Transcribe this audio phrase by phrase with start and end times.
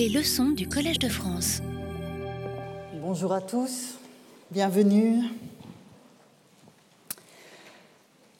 [0.00, 1.60] Les leçons du Collège de France.
[3.02, 3.96] Bonjour à tous,
[4.50, 5.24] bienvenue.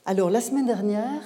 [0.07, 1.21] Alors la semaine dernière,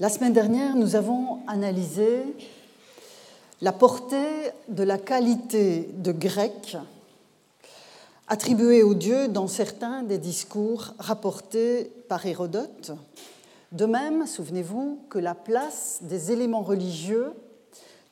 [0.00, 2.24] la semaine dernière, nous avons analysé
[3.62, 6.76] la portée de la qualité de grec
[8.28, 12.92] attribuée aux dieux dans certains des discours rapportés par Hérodote
[13.72, 17.32] de même, souvenez-vous, que la place des éléments religieux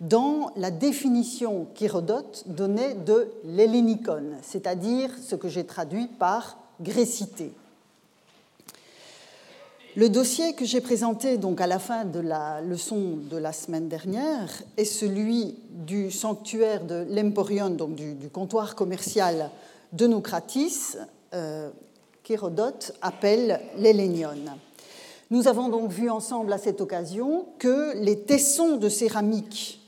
[0.01, 7.53] dans la définition qu'Hérodote donnait de l'hellénikon, c'est-à-dire ce que j'ai traduit par grécité.
[9.97, 13.89] Le dossier que j'ai présenté donc à la fin de la leçon de la semaine
[13.89, 19.51] dernière est celui du sanctuaire de l'Emporion, donc du, comptoir commercial
[19.93, 20.97] de Nocratis,
[21.35, 21.71] euh,
[22.23, 24.31] qu'Hérodote appelle l'Hélénion.
[25.31, 29.80] Nous avons donc vu ensemble à cette occasion que les tessons de céramique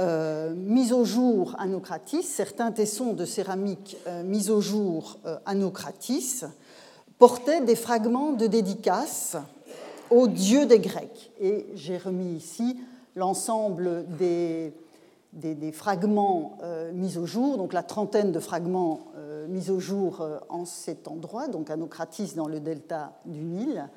[0.00, 5.38] euh, mis au jour à Nocratis, certains tessons de céramique euh, mis au jour euh,
[5.44, 5.54] à
[7.18, 9.36] portaient des fragments de dédicaces
[10.10, 11.32] aux dieux des Grecs.
[11.40, 12.78] Et j'ai remis ici
[13.16, 14.72] l'ensemble des,
[15.32, 16.58] des, fragments
[16.94, 19.00] mis au jour, donc la trentaine de fragments
[19.48, 23.88] mis au jour en cet endroit, donc à Nocratis dans le delta du Nil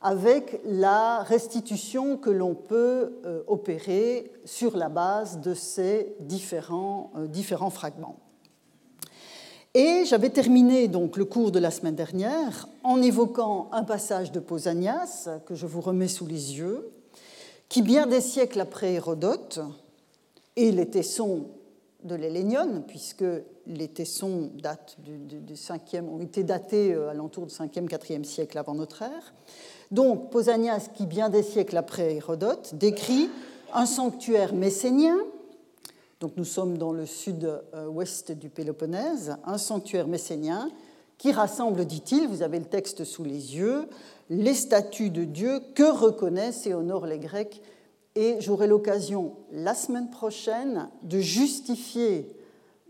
[0.00, 7.26] avec la restitution que l'on peut euh, opérer sur la base de ces différents, euh,
[7.26, 8.16] différents fragments.
[9.74, 14.40] Et j'avais terminé donc le cours de la semaine dernière en évoquant un passage de
[14.40, 16.90] Pausanias que je vous remets sous les yeux,
[17.68, 19.60] qui bien des siècles après Hérodote
[20.56, 21.46] et les tessons
[22.04, 23.24] de l'Hélénion, puisque
[23.66, 28.24] les tessons datent du, du, 5e, ont été datés euh, à l'entour du 5e, 4e
[28.24, 29.34] siècle avant notre ère,
[29.90, 33.30] donc, Pausanias, qui bien des siècles après Hérodote, décrit
[33.72, 35.16] un sanctuaire messénien,
[36.20, 40.70] donc nous sommes dans le sud-ouest du Péloponnèse, un sanctuaire messénien
[41.16, 43.88] qui rassemble, dit-il, vous avez le texte sous les yeux,
[44.28, 47.62] les statues de Dieu que reconnaissent et honorent les Grecs.
[48.18, 52.28] Et j'aurai l'occasion la semaine prochaine de justifier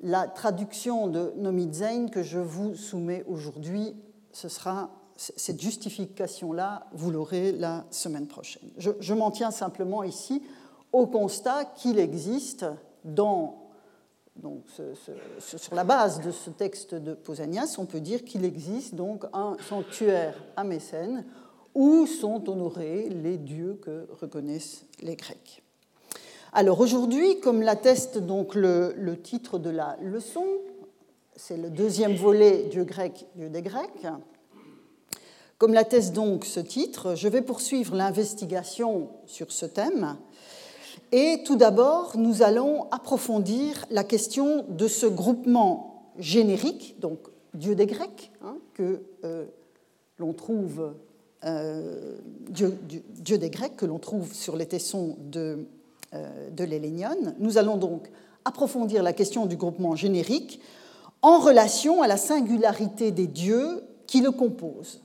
[0.01, 3.95] la traduction de Nomizain que je vous soumets aujourd'hui.
[4.33, 8.71] Ce sera cette justification-là, vous l'aurez la semaine prochaine.
[8.79, 10.43] Je, m'en tiens simplement ici
[10.95, 12.65] au constat qu'il existe
[13.05, 13.69] dans,
[14.35, 14.65] donc
[15.39, 19.59] sur la base de ce texte de Pausanias, on peut dire qu'il existe donc un
[19.69, 21.27] sanctuaire à Mécène
[21.75, 25.63] où sont honorés les dieux que reconnaissent les Grecs.
[26.53, 30.45] Alors aujourd'hui, comme l'atteste donc le, titre de la leçon,
[31.37, 34.07] c'est le deuxième volet Dieu grec, Dieu des Grecs,
[35.59, 40.17] comme l'atteste donc ce titre, je vais poursuivre l'investigation sur ce thème.
[41.13, 47.19] Et tout d'abord, nous allons approfondir la question de ce groupement générique, donc
[47.55, 49.47] Dieu des Grecs, hein, que euh,
[50.19, 50.93] l'on trouve
[51.45, 52.19] euh,
[52.51, 55.67] Dieu, des Grecs que l'on trouve sur les tessons de,
[56.15, 57.35] euh, l'Hélénion.
[57.39, 58.11] Nous allons donc
[58.45, 60.61] approfondir la question du groupement générique
[61.23, 65.01] en relation à la singularité des dieux qui le composent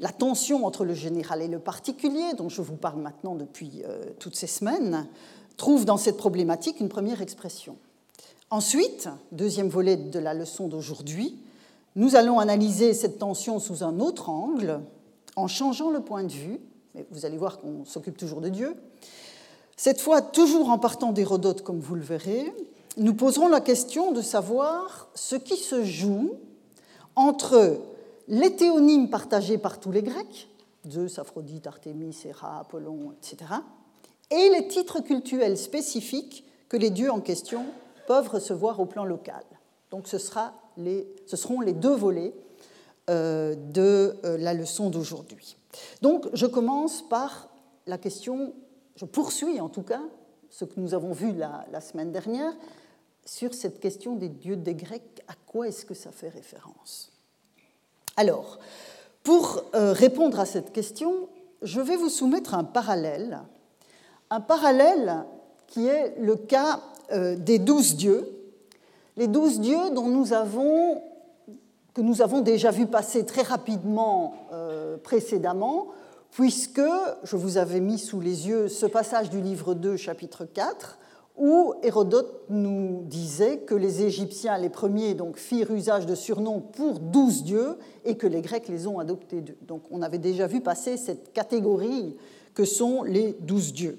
[0.00, 4.04] la tension entre le général et le particulier, dont je vous parle maintenant depuis euh,
[4.18, 5.06] toutes ces semaines,
[5.56, 7.76] trouve dans cette problématique une première expression.
[8.50, 11.36] Ensuite, deuxième volet de la leçon d'aujourd'hui,
[11.98, 14.80] nous allons analyser cette tension sous un autre angle,
[15.34, 16.60] en changeant le point de vue,
[16.94, 18.76] mais vous allez voir qu'on s'occupe toujours de Dieu,
[19.76, 22.54] cette fois toujours en partant d'Hérodote comme vous le verrez,
[22.98, 26.34] nous poserons la question de savoir ce qui se joue
[27.16, 27.80] entre
[28.28, 30.48] les théonymes partagés par tous les Grecs,
[30.88, 33.50] Zeus, Aphrodite, Artémis, Héra, Apollon, etc.,
[34.30, 37.64] et les titres cultuels spécifiques que les dieux en question
[38.06, 39.42] peuvent recevoir au plan local.
[39.90, 40.52] Donc ce, sera
[41.26, 42.32] ce seront les deux volets
[43.10, 45.56] euh, de euh, la leçon d'aujourd'hui.
[46.02, 47.48] Donc je commence par
[47.86, 48.52] la question,
[48.96, 50.02] je poursuis en tout cas
[50.50, 52.52] ce que nous avons vu la, semaine dernière
[53.24, 57.10] sur cette question des dieux des Grecs, à quoi est-ce que ça fait référence?
[58.16, 58.58] Alors,
[59.22, 61.28] pour euh, répondre à cette question,
[61.62, 63.40] je vais vous soumettre un parallèle,
[64.30, 65.24] un parallèle
[65.66, 66.82] qui est le cas
[67.38, 68.37] des douze dieux,
[69.18, 69.90] les douze dieux
[71.92, 75.88] que nous avons déjà vu passer très rapidement euh, précédemment,
[76.30, 76.80] puisque
[77.24, 80.98] je vous avais mis sous les yeux ce passage du livre 2, chapitre 4,
[81.36, 87.42] où Hérodote nous disait que les Égyptiens, les premiers, firent usage de surnoms pour douze
[87.42, 89.42] dieux et que les Grecs les ont adoptés.
[89.62, 92.16] Donc on avait déjà vu passer cette catégorie
[92.54, 93.98] que sont les douze dieux.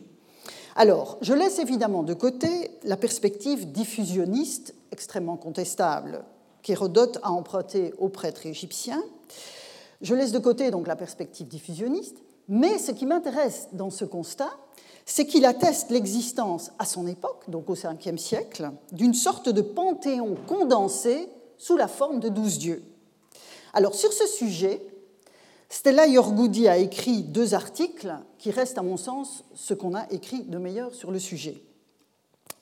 [0.79, 6.23] Alors, je laisse évidemment de côté la perspective diffusionniste extrêmement contestable
[6.61, 9.03] qu'Hérodote a empruntée aux prêtres égyptiens.
[9.99, 14.51] Je laisse de côté donc la perspective diffusionniste, mais ce qui m'intéresse dans ce constat,
[15.05, 20.37] c'est qu'il atteste l'existence à son époque, donc au Ve siècle, d'une sorte de panthéon
[20.47, 21.27] condensé
[21.57, 22.85] sous la forme de douze dieux.
[23.73, 24.81] Alors sur ce sujet,
[25.69, 30.41] Stella Yorgoudi a écrit deux articles qui restent à mon sens ce qu'on a écrit
[30.43, 31.61] de meilleur sur le sujet.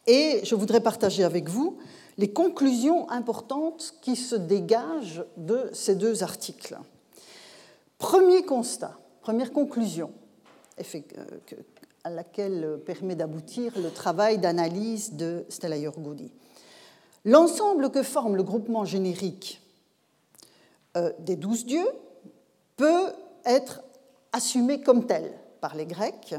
[0.07, 1.77] Et je voudrais partager avec vous
[2.17, 6.77] les conclusions importantes qui se dégagent de ces deux articles.
[7.97, 10.11] Premier constat, première conclusion
[10.79, 11.01] euh,
[12.03, 16.31] à laquelle permet d'aboutir le travail d'analyse de Stella Yorgoudi.
[17.23, 19.61] L'ensemble que forme le groupement générique
[20.97, 21.87] euh, des douze dieux
[22.77, 23.11] peut
[23.45, 23.83] être
[24.31, 26.35] assumé comme tel par les Grecs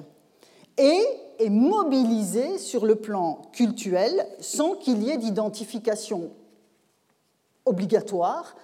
[0.77, 1.03] et
[1.39, 6.31] est mobilisé sur le plan cultuel sans qu'il y ait d'identification
[7.67, 8.57] obligatoire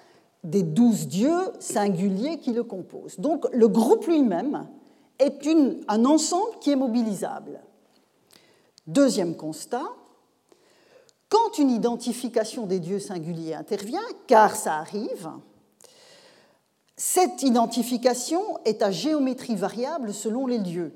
[0.44, 3.18] des douze dieux singuliers qui le composent.
[3.18, 4.66] Donc le groupe lui-même
[5.18, 5.48] est
[5.88, 7.60] un ensemble qui est mobilisable.
[8.86, 9.84] Deuxième constat,
[11.28, 15.30] quand une identification des dieux singuliers intervient, car ça arrive,
[16.96, 20.92] cette identification est à géométrie variable selon les lieux.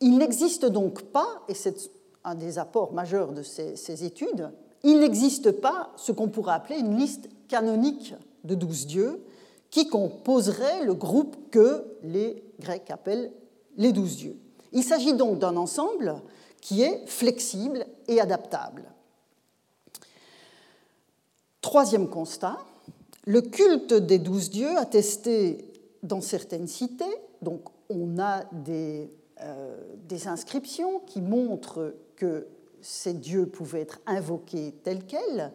[0.00, 1.90] Il n'existe donc pas, et c'est
[2.24, 4.50] un des apports majeurs de ces, études,
[4.82, 9.22] il n'existe pas ce qu'on pourrait appeler une liste canonique de douze dieux
[9.70, 13.32] qui composerait le groupe que les Grecs appellent
[13.76, 14.38] les douze dieux.
[14.72, 16.22] Il s'agit donc d'un ensemble
[16.60, 18.90] qui est flexible et adaptable.
[21.60, 22.58] Troisième constat,
[23.30, 25.58] le culte des douze dieux attesté
[26.02, 27.04] dans certaines cités,
[27.42, 29.08] donc on a des
[29.40, 29.76] euh,
[30.26, 32.48] inscriptions qui montrent que
[32.80, 35.52] ces dieux pouvaient être invoqués tels quels.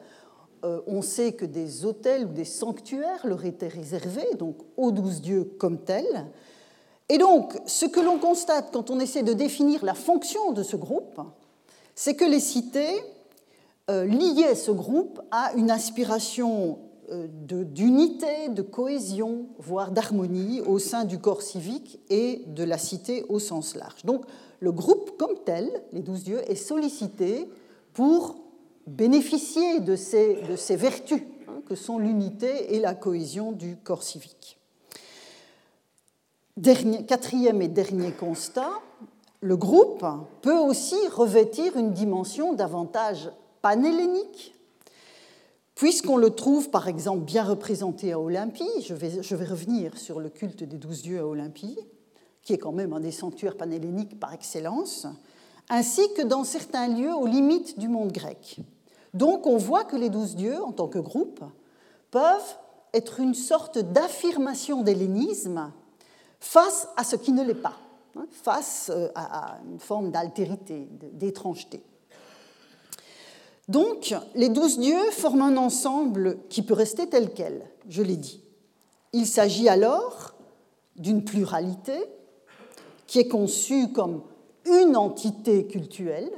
[0.63, 5.19] Euh, on sait que des hôtels ou des sanctuaires leur étaient réservés, donc aux douze
[5.19, 6.27] dieux comme tels.
[7.09, 10.77] Et donc, ce que l'on constate quand on essaie de définir la fonction de ce
[10.77, 11.19] groupe,
[11.93, 13.03] c'est que les cités
[13.89, 16.79] euh, liaient ce groupe à une aspiration
[17.47, 23.39] d'unité, de, cohésion, voire d'harmonie au sein du corps civique et de la cité au
[23.39, 24.05] sens large.
[24.05, 24.25] Donc
[24.59, 27.47] le groupe comme tel, les douze dieux, est sollicité
[27.93, 28.35] pour
[28.87, 34.03] bénéficier de ces, de ces vertus hein, que sont l'unité et la cohésion du corps
[34.03, 34.57] civique.
[37.07, 38.71] quatrième et dernier constat,
[39.41, 40.05] le groupe
[40.41, 43.29] peut aussi revêtir une dimension davantage
[43.61, 44.54] panhellénique
[45.75, 50.63] Puisqu'on le trouve, par exemple, bien représenté à Olympie, je vais, revenir sur le culte
[50.63, 51.77] des douze dieux à Olympie,
[52.41, 55.05] qui est quand même un des sanctuaires panhelléniques par excellence,
[55.69, 58.59] ainsi que dans certains lieux aux limites du monde grec.
[59.13, 61.43] Donc on voit que les douze dieux, en tant que groupe,
[62.09, 62.57] peuvent
[62.93, 65.73] être une sorte d'affirmation d'hellénisme
[66.39, 67.77] face à ce qui ne l'est pas,
[68.15, 71.83] hein, face euh, à une forme d'altérité, d'étrangeté.
[73.67, 78.41] Donc, les douze dieux forment un ensemble qui peut rester tel quel, je l'ai dit.
[79.11, 80.35] Il s'agit alors
[80.95, 81.97] d'une pluralité
[83.07, 84.21] qui est conçue comme
[84.65, 86.31] une entité cultuelle,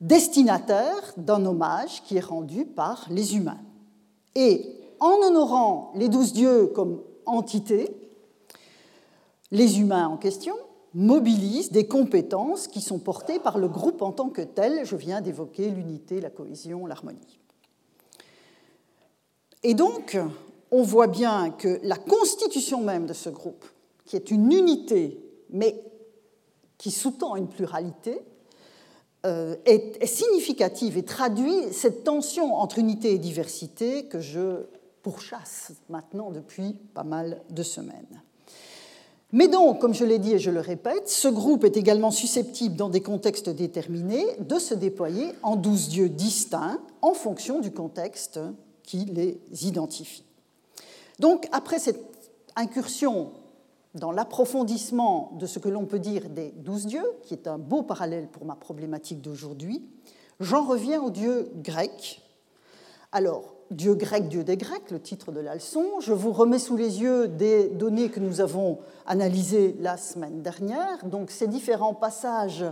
[0.00, 3.60] destinataire d'un hommage qui est rendu par les humains.
[4.34, 7.94] Et en honorant les douze dieux comme entité,
[9.50, 10.56] les humains en question
[10.94, 14.84] mobilise des compétences qui sont portées par le groupe en tant que tel.
[14.84, 17.40] Je viens d'évoquer l'unité, la cohésion, l'harmonie.
[19.62, 20.18] Et donc,
[20.70, 23.64] on voit bien que la constitution même de ce groupe,
[24.04, 25.18] qui est une unité,
[25.50, 25.82] mais
[26.78, 28.20] qui sous-tend une pluralité,
[29.24, 34.64] euh, est, significative et traduit cette tension entre unité et diversité que je
[35.02, 38.22] pourchasse maintenant depuis pas mal de semaines.
[39.32, 42.76] Mais donc, comme je l'ai dit et je le répète, ce groupe est également susceptible,
[42.76, 48.38] dans des contextes déterminés, de se déployer en douze dieux distincts en fonction du contexte
[48.82, 50.24] qui les identifie.
[51.18, 52.04] Donc, après cette
[52.56, 53.32] incursion
[53.94, 57.82] dans l'approfondissement de ce que l'on peut dire des douze dieux, qui est un beau
[57.82, 59.82] parallèle pour ma problématique d'aujourd'hui,
[60.40, 62.22] j'en reviens aux dieux grecs.
[63.14, 66.00] Alors, Dieu grec, Dieu des Grecs, le titre de la leçon.
[66.00, 71.04] Je vous remets sous les yeux des données que nous avons analysées la semaine dernière.
[71.04, 72.64] Donc ces différents passages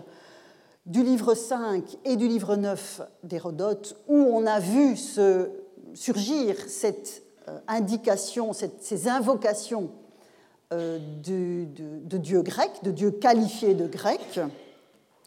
[0.87, 4.97] du livre 5 et du livre 9 d'Hérodote, où on a vu
[5.93, 9.91] surgir cette euh, indication, ces invocations
[10.73, 14.41] euh, de, dieux grecs, de dieux qualifiés de grecs,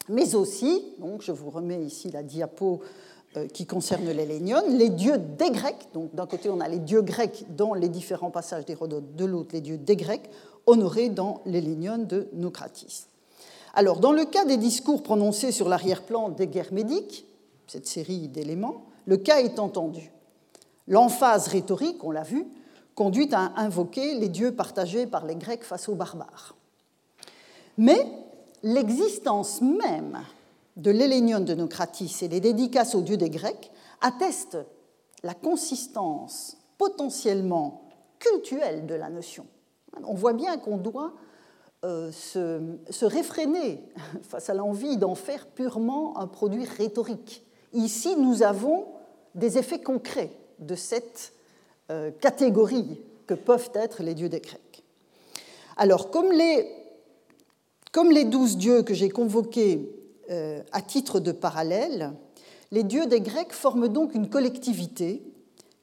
[0.09, 0.83] mais aussi,
[1.19, 2.81] je vous remets ici la diapo
[3.53, 5.87] qui concerne les Lénions, les dieux des Grecs.
[5.93, 9.49] Donc d'un côté, on a les dieux grecs dans les différents passages d'Hérodote, de l'autre,
[9.53, 10.29] les dieux des Grecs,
[10.65, 13.07] honorés dans les Lénions de Nocratis.
[13.73, 17.25] Alors, dans le cas des discours prononcés sur l'arrière-plan des guerres médiques,
[17.67, 20.11] cette série d'éléments, le cas est entendu.
[20.87, 22.45] L'emphase rhétorique, on l'a vu,
[22.93, 26.55] conduit à invoquer les dieux partagés par les Grecs face aux barbares.
[27.77, 28.05] Mais
[28.61, 30.19] l'existence même
[30.75, 34.57] de l'Hélénion de Nocratis et les dédicaces aux dieux des Grecs attestent
[35.23, 37.89] la consistance potentiellement
[38.19, 39.45] cultuelle de la notion.
[40.03, 41.13] On voit bien qu'on doit
[41.85, 43.81] euh, se, réfréner
[44.23, 47.45] face à l'envie d'en faire purement un produit rhétorique.
[47.73, 48.85] Ici, nous avons
[49.35, 51.33] des effets concrets de cette
[51.91, 54.83] euh, catégorie que peuvent être les dieux des Grecs.
[55.77, 62.13] Alors, comme les, douze dieux que j'ai convoqués à titre de parallèle,
[62.71, 65.23] les dieux des Grecs forment donc une collectivité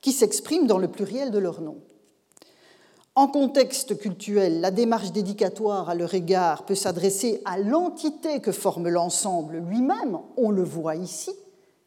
[0.01, 1.79] qui s'exprime dans le pluriel de leur nom.
[3.15, 8.89] En contexte cultuel, la démarche dédicatoire à leur égard peut s'adresser à l'entité que forme
[8.89, 11.33] l'ensemble lui-même, on le voit ici,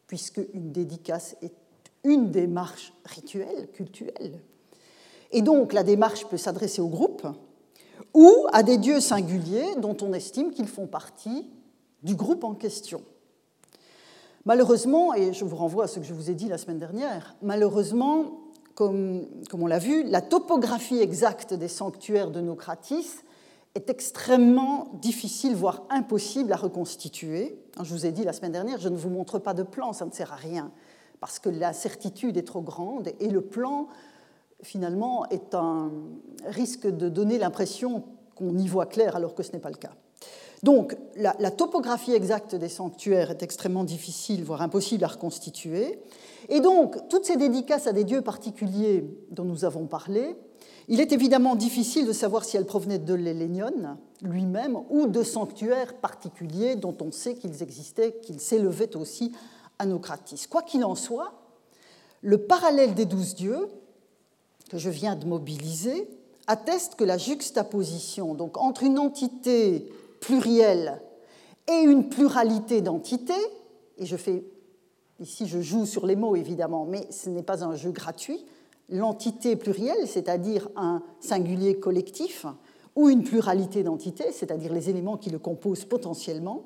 [0.06, 1.52] puisque une dédicace est
[2.04, 4.38] une démarche rituelle, cultuelle.
[5.32, 7.26] Et donc la démarche peut s'adresser au groupe
[8.12, 11.46] ou à des dieux singuliers dont on estime qu'ils font partie
[12.04, 13.02] du groupe en question.
[14.44, 17.34] Malheureusement, et je vous renvoie à ce que je vous ai dit la semaine dernière,
[17.40, 18.42] malheureusement,
[18.74, 23.22] comme, on l'a vu, la topographie exacte des sanctuaires de Nocratis
[23.74, 27.58] est extrêmement difficile, voire impossible à reconstituer.
[27.82, 30.04] Je vous ai dit la semaine dernière, je ne vous montre pas de plan, ça
[30.04, 30.70] ne sert à rien,
[31.20, 33.88] parce que la certitude est trop grande et le plan,
[34.62, 35.90] finalement, est un
[36.44, 39.94] risque de donner l'impression qu'on y voit clair alors que ce n'est pas le cas.
[40.64, 45.98] Donc, la, topographie exacte des sanctuaires est extrêmement difficile, voire impossible à reconstituer.
[46.48, 50.38] Et donc, toutes ces dédicaces à des dieux particuliers dont nous avons parlé,
[50.88, 55.92] il est évidemment difficile de savoir si elles provenaient de l'Hélénion lui-même ou de sanctuaires
[55.96, 59.32] particuliers dont on sait qu'ils existaient, qu'ils s'élevaient aussi
[59.78, 60.46] à Nocratis.
[60.48, 61.34] Quoi qu'il en soit,
[62.22, 63.68] le parallèle des douze dieux,
[64.70, 66.08] que je viens de mobiliser,
[66.46, 69.90] atteste que la juxtaposition donc, entre une entité
[70.26, 71.02] plurielle
[71.68, 73.32] et une pluralité d'entités,
[73.98, 74.44] et je fais
[75.20, 78.44] Ici, je joue sur les mots, évidemment, mais ce n'est pas un jeu gratuit.
[78.88, 82.46] L'entité plurielle, c'est-à-dire un singulier collectif,
[82.96, 86.64] ou une pluralité d'entités, c'est-à-dire les éléments qui le composent potentiellement.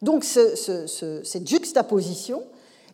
[0.00, 2.42] Donc cette juxtaposition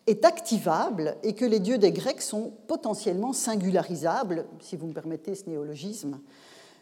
[0.06, 5.34] est activable et que les dieux des Grecs sont potentiellement singularisables, si vous me permettez
[5.34, 6.20] ce néologisme,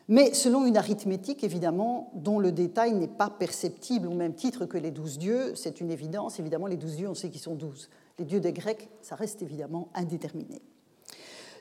[0.08, 4.78] mais selon une arithmétique évidemment dont le détail n'est pas perceptible au même titre que
[4.78, 7.88] les douze dieux, c'est une évidence, évidemment les douze dieux on sait qu'ils sont douze.
[8.18, 10.60] Les dieux des Grecs, ça reste évidemment indéterminé.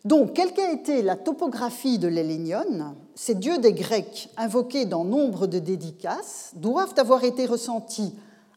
[0.04, 5.46] Donc, quelle qu'a été la topographie de l'Hélénion, ces dieux des Grecs invoqués dans nombre
[5.46, 8.16] de dédicaces doivent avoir été ressentis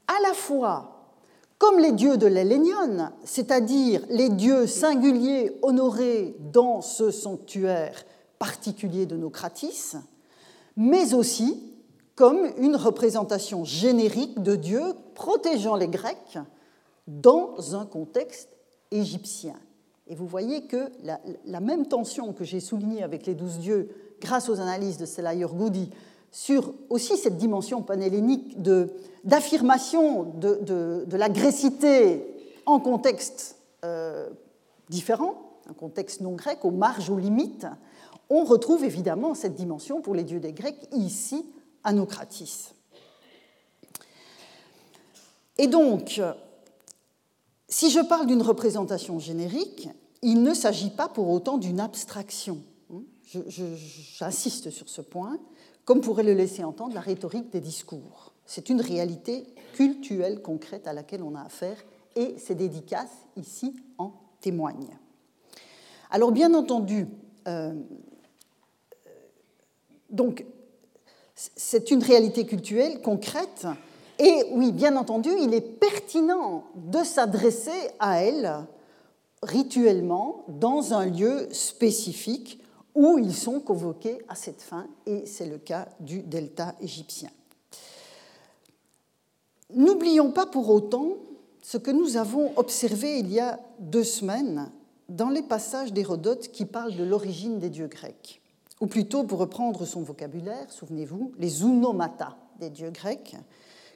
[0.09, 0.91] à la fois
[1.59, 8.05] comme les dieux de l'Hélénion, c'est-à-dire les dieux singuliers honorés dans ce sanctuaire
[8.45, 9.97] particulier de Nocratis,
[10.77, 11.73] mais aussi
[12.15, 16.39] comme une représentation générique de dieux protégeant les Grecs
[17.07, 18.51] dans un contexte
[18.91, 19.55] égyptien.
[20.09, 20.91] Et vous voyez que
[21.47, 23.89] la, même tension que j'ai soulignée avec les douze dieux
[24.21, 25.89] grâce aux analyses de Selayer Goudi
[26.31, 28.61] sur aussi cette dimension panhellénique
[29.25, 32.27] d'affirmation de, de, de, la grécité
[32.67, 34.29] en contexte euh,
[34.91, 37.67] différent, un contexte non grec, aux marges, aux limites,
[38.31, 41.45] on retrouve évidemment cette dimension pour les dieux des Grecs ici
[41.83, 42.75] à Nocratis.
[45.59, 46.21] Et donc,
[47.69, 49.89] si je parle d'une représentation générique,
[50.23, 52.59] il ne s'agit pas pour autant d'une abstraction.
[53.25, 55.39] J'insiste sur ce point,
[55.85, 58.33] comme pourrait le laisser entendre la rhétorique des discours.
[58.47, 61.77] C'est une réalité cultuelle concrète à laquelle on a affaire
[62.17, 64.99] et ces dédicaces ici en témoignent.
[66.11, 67.09] Alors bien entendu,
[67.49, 67.75] euh,
[70.15, 70.45] donc
[71.35, 73.67] c'est une réalité culturelle concrète
[74.19, 78.65] et oui, bien entendu, il est pertinent de s'adresser à elle
[79.43, 82.61] rituellement dans un lieu spécifique
[82.95, 87.31] où ils sont convoqués à cette fin, et c'est le cas du delta égyptien.
[89.75, 91.17] N'oublions pas pour autant
[91.61, 94.71] ce que nous avons observé il y a deux semaines
[95.09, 98.41] dans les passages d'Hérodote qui parlent de l'origine des dieux grecs,
[98.85, 103.35] ou plutôt, pour reprendre son vocabulaire, souvenez-vous, les unomata des dieux grecs,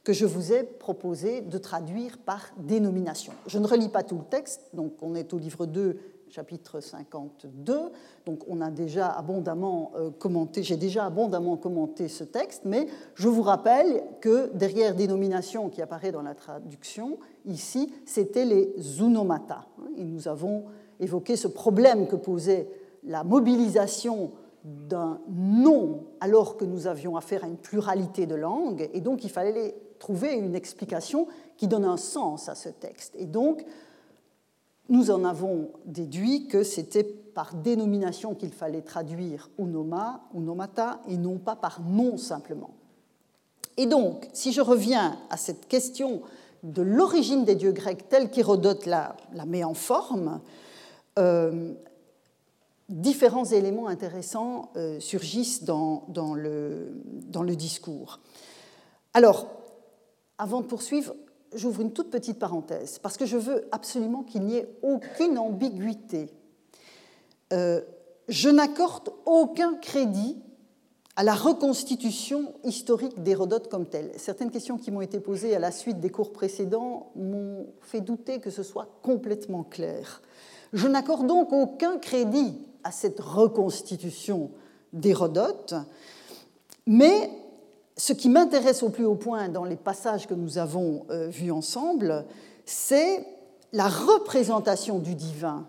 [0.02, 3.34] que je vous ai proposé de traduire par dénomination.
[3.46, 5.98] Je ne relis pas tout le texte, donc on est au livre 2,
[6.30, 7.80] chapitre 52,
[8.24, 13.28] donc on a déjà abondamment euh, commenté, j'ai déjà abondamment commenté ce texte, mais je
[13.28, 19.66] vous rappelle que derrière dénomination qui apparaît dans la traduction, ici, c'était les unomata.
[19.98, 20.64] Et nous avons
[20.98, 22.70] évoqué ce problème que posait
[23.04, 24.32] la mobilisation
[24.88, 29.30] d'un nom alors que nous avions affaire à une pluralité de langues, et donc il
[29.30, 33.14] fallait trouver une explication qui donne un sens à ce texte.
[33.16, 33.64] Et donc,
[34.88, 41.38] nous en avons déduit que c'était par dénomination qu'il fallait traduire unoma, unomata, et non
[41.38, 42.70] pas par nom simplement.
[43.76, 46.22] Et donc, si je reviens à cette question
[46.62, 50.40] de l'origine des dieux grecs telle qu'Hérodote la, la, met en forme,
[51.18, 51.74] euh,
[52.88, 58.20] différents éléments intéressants euh, surgissent dans, le, discours.
[59.14, 59.46] Alors,
[60.38, 61.14] avant de poursuivre,
[61.54, 66.30] j'ouvre une toute petite parenthèse, parce que je veux absolument qu'il n'y ait aucune ambiguïté.
[67.52, 67.80] Euh,
[68.28, 70.36] je n'accorde aucun crédit
[71.16, 74.12] à la reconstitution historique d'Hérodote comme telle.
[74.16, 78.38] Certaines questions qui m'ont été posées à la suite des cours précédents m'ont fait douter
[78.38, 80.22] que ce soit complètement clair.
[80.72, 84.50] Je n'accorde donc aucun crédit à cette reconstitution
[84.94, 85.74] d'Hérodote,
[86.86, 87.30] mais
[87.98, 91.52] ce qui m'intéresse au plus haut point dans les passages que nous avons euh, vus
[91.52, 92.24] ensemble,
[92.64, 93.26] c'est
[93.74, 95.66] la représentation du divin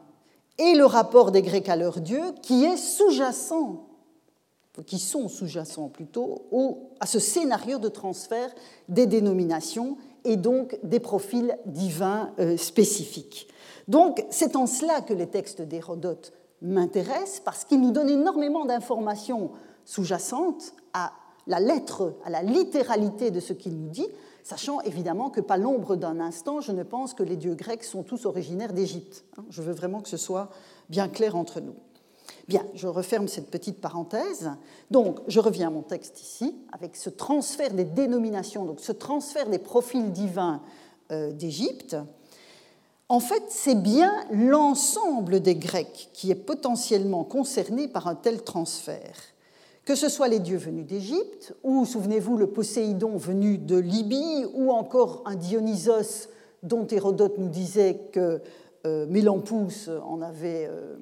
[0.57, 3.85] et le rapport des Grecs à leur Dieu qui est sous-jacent,
[4.85, 6.47] qui sont sous-jacents plutôt,
[7.01, 8.49] à ce scénario de transfert
[8.87, 13.49] des dénominations et donc des profils divins euh, spécifiques.
[13.89, 19.51] Donc c'est en cela que les textes d'Hérodote m'intéressent, parce qu'ils nous donnent énormément d'informations
[19.85, 21.13] sous-jacentes à
[21.47, 24.07] la lettre, à la littéralité de ce qu'il nous dit,
[24.43, 28.03] sachant évidemment que pas l'ombre d'un instant, je ne pense que les dieux grecs sont
[28.03, 29.25] tous originaires d'Égypte.
[29.37, 29.45] Hein.
[29.49, 30.49] Je veux vraiment que ce soit
[30.89, 31.75] bien clair entre nous.
[32.47, 34.51] Bien, je referme cette petite parenthèse.
[34.89, 39.49] Donc, je reviens à mon texte ici, avec ce transfert des dénominations, donc ce transfert
[39.49, 40.61] des profils divins
[41.11, 41.95] euh, d'Égypte.
[43.11, 49.17] En fait, c'est bien l'ensemble des Grecs qui est potentiellement concerné par un tel transfert.
[49.83, 54.71] Que ce soit les dieux venus d'Égypte, ou, souvenez-vous, le Poséidon venu de Libye, ou
[54.71, 56.29] encore un Dionysos
[56.61, 58.41] dont Hérodote nous disait que
[58.85, 60.97] euh, Mélampous en avait euh,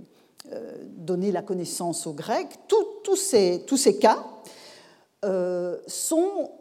[0.54, 4.24] euh, donné la connaissance aux Grecs, tous ces, tous ces cas
[5.88, 6.52] sont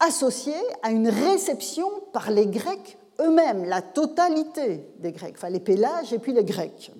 [0.00, 6.12] associés à une réception par les Grecs eux-mêmes, la totalité des Grecs, enfin les Pélages
[6.12, 6.92] et puis les Grecs.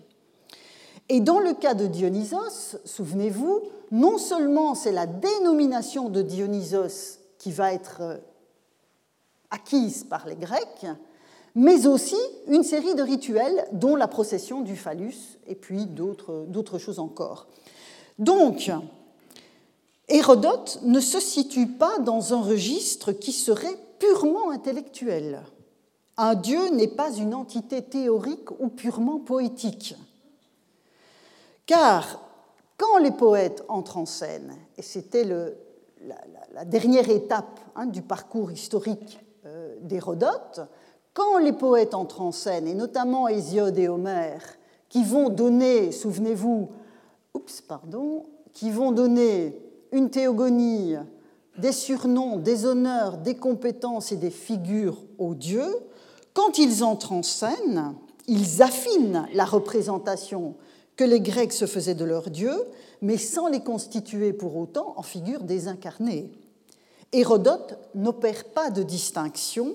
[1.09, 7.51] Et dans le cas de Dionysos, souvenez-vous, non seulement c'est la dénomination de Dionysos qui
[7.51, 8.17] va être euh,
[9.51, 10.87] acquise par les Grecs,
[11.57, 15.17] mais aussi une série de rituels, dont la procession du phallus
[15.49, 17.49] et puis d'autres choses encore.
[18.19, 18.71] Donc,
[20.09, 25.43] Hérodote ne se situe pas dans un registre qui serait purement intellectuel.
[26.23, 29.97] Un dieu n'est pas une entité théorique ou purement poétique.
[31.65, 32.21] Car
[32.77, 39.19] quand les poètes entrent en scène, et c'était la, dernière étape hein, du parcours historique
[39.47, 40.61] euh, d'Hérodote,
[41.15, 44.43] quand les poètes entrent en scène, et notamment Hésiode et Homère,
[44.91, 46.69] qui vont donner, souvenez-vous,
[47.33, 49.59] oups, pardon, qui vont donner
[49.91, 50.97] une théogonie,
[51.57, 55.75] des surnoms, des honneurs, des compétences et des figures aux dieux,
[56.35, 57.95] quand ils entrent en scène,
[58.27, 60.55] ils affinent la représentation
[60.97, 62.65] que les Grecs se faisaient de leurs dieux,
[63.01, 66.31] mais sans les constituer pour autant en figures désincarnées.
[67.13, 69.75] Hérodote n'opère pas de distinction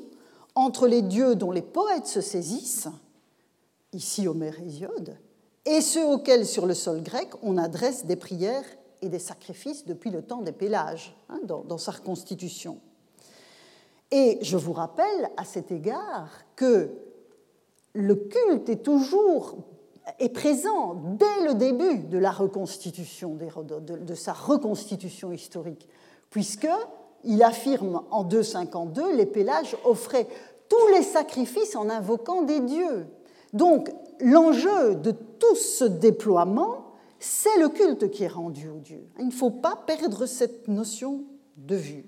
[0.53, 2.87] entre les dieux dont les poètes se saisissent,
[3.91, 5.17] ici Homère et Hésiode,
[5.65, 8.63] et ceux auxquels sur le sol grec on adresse des prières
[9.01, 12.79] et des sacrifices depuis le temps des Pélages, hein, dans, dans sa reconstitution.
[14.11, 16.91] Et je vous rappelle à cet égard que
[17.93, 19.55] le culte est toujours
[20.19, 25.89] est présent dès le début de la reconstitution d'Hérodote, de, sa reconstitution historique,
[26.29, 30.27] puisqu'il affirme en 252 les Pélages offraient
[30.69, 33.07] tous les sacrifices en invoquant des dieux.
[33.53, 39.07] Donc l'enjeu de tout ce déploiement, c'est le culte qui est rendu aux dieux.
[39.19, 41.23] Il ne faut pas perdre cette notion
[41.57, 42.05] de vue.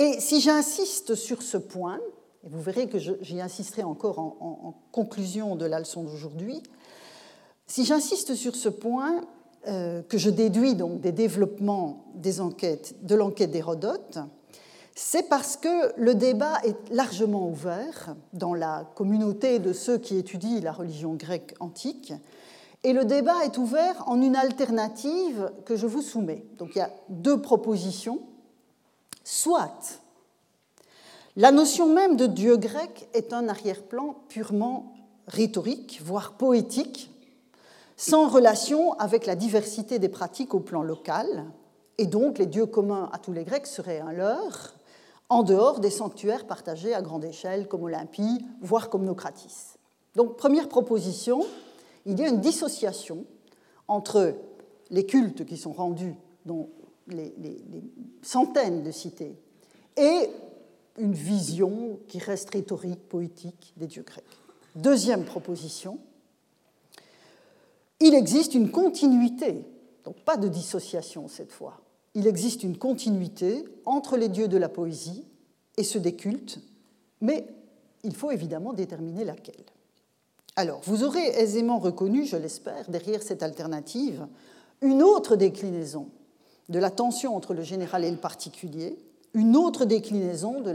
[0.00, 2.00] Et si j'insiste sur ce point,
[2.42, 6.62] et vous verrez que j'y insisterai encore en conclusion de la leçon d'aujourd'hui,
[7.66, 9.20] si j'insiste sur ce point,
[9.68, 14.20] euh, que je déduis donc des développements des enquêtes, de l'enquête d'Hérodote,
[14.94, 20.62] c'est parce que le débat est largement ouvert dans la communauté de ceux qui étudient
[20.62, 22.14] la religion grecque antique,
[22.84, 26.46] et le débat est ouvert en une alternative que je vous soumets.
[26.56, 28.22] Donc il y a deux propositions.
[29.24, 30.00] Soit
[31.36, 34.92] la notion même de Dieu grec est un arrière-plan purement
[35.28, 37.10] rhétorique, voire poétique,
[37.96, 41.46] sans relation avec la diversité des pratiques au plan local,
[41.98, 44.74] et donc les dieux communs à tous les Grecs seraient un leurre,
[45.28, 49.76] en dehors des sanctuaires partagés à grande échelle comme Olympie, voire comme Nocratis.
[50.16, 51.46] Donc première proposition,
[52.06, 53.24] il y a une dissociation
[53.86, 54.34] entre
[54.90, 56.68] les cultes qui sont rendus dans
[57.10, 57.34] les,
[58.22, 59.36] centaines de cités
[59.96, 60.28] et
[60.98, 64.24] une vision qui reste rhétorique, poétique des dieux grecs.
[64.76, 65.98] Deuxième proposition,
[68.00, 69.64] il existe une continuité,
[70.04, 71.80] donc pas de dissociation cette fois,
[72.14, 75.24] il existe une continuité entre les dieux de la poésie
[75.76, 76.60] et ceux des cultes,
[77.20, 77.46] mais
[78.02, 79.64] il faut évidemment déterminer laquelle.
[80.56, 84.26] Alors, vous aurez aisément reconnu, je l'espère, derrière cette alternative,
[84.82, 86.08] une autre déclinaison
[86.70, 88.96] de la tension entre le général et le particulier,
[89.34, 90.70] une autre déclinaison de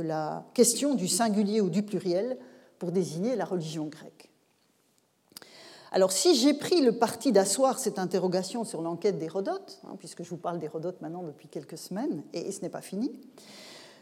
[0.00, 2.38] la, question du singulier ou du pluriel
[2.78, 4.30] pour désigner la religion grecque.
[5.92, 10.30] Alors, si j'ai pris le parti d'asseoir cette interrogation sur l'enquête d'Hérodote, hein, puisque je
[10.30, 13.12] vous parle d'Hérodote maintenant depuis quelques semaines, et ce n'est pas fini,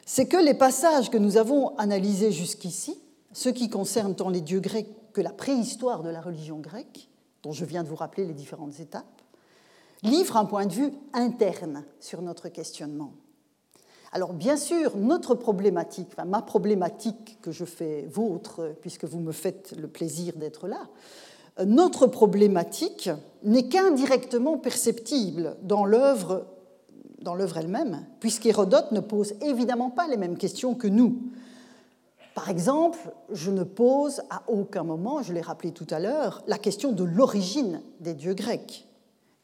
[0.06, 2.98] c'est que les passages que nous avons analysés jusqu'ici,
[3.32, 7.08] ceux qui concernent tant les dieux grecs que la préhistoire de la religion grecque,
[7.42, 9.22] dont je viens de vous rappeler les différentes étapes,
[10.04, 13.12] livrent un point de vue interne sur notre questionnement.
[14.12, 19.74] Alors bien sûr, notre problématique, ma problématique que je fais vôtre, puisque vous me faites
[19.76, 20.86] le plaisir d'être là,
[21.58, 23.10] euh, notre problématique
[23.42, 26.46] n'est qu'indirectement perceptible dans l'œuvre
[27.24, 31.22] dans l'œuvre elle-même, puisqu'Hérodote ne pose évidemment pas les mêmes questions que nous.
[32.34, 32.98] Par exemple,
[33.32, 37.02] je ne pose à aucun moment, je l'ai rappelé tout à l'heure, la question de
[37.02, 38.86] l'origine des dieux grecs.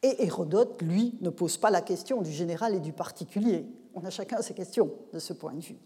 [0.03, 3.67] Et Hérodote, lui, ne pose pas la question du général et du particulier.
[3.95, 5.79] On a chacun ses questions de ce point de vue.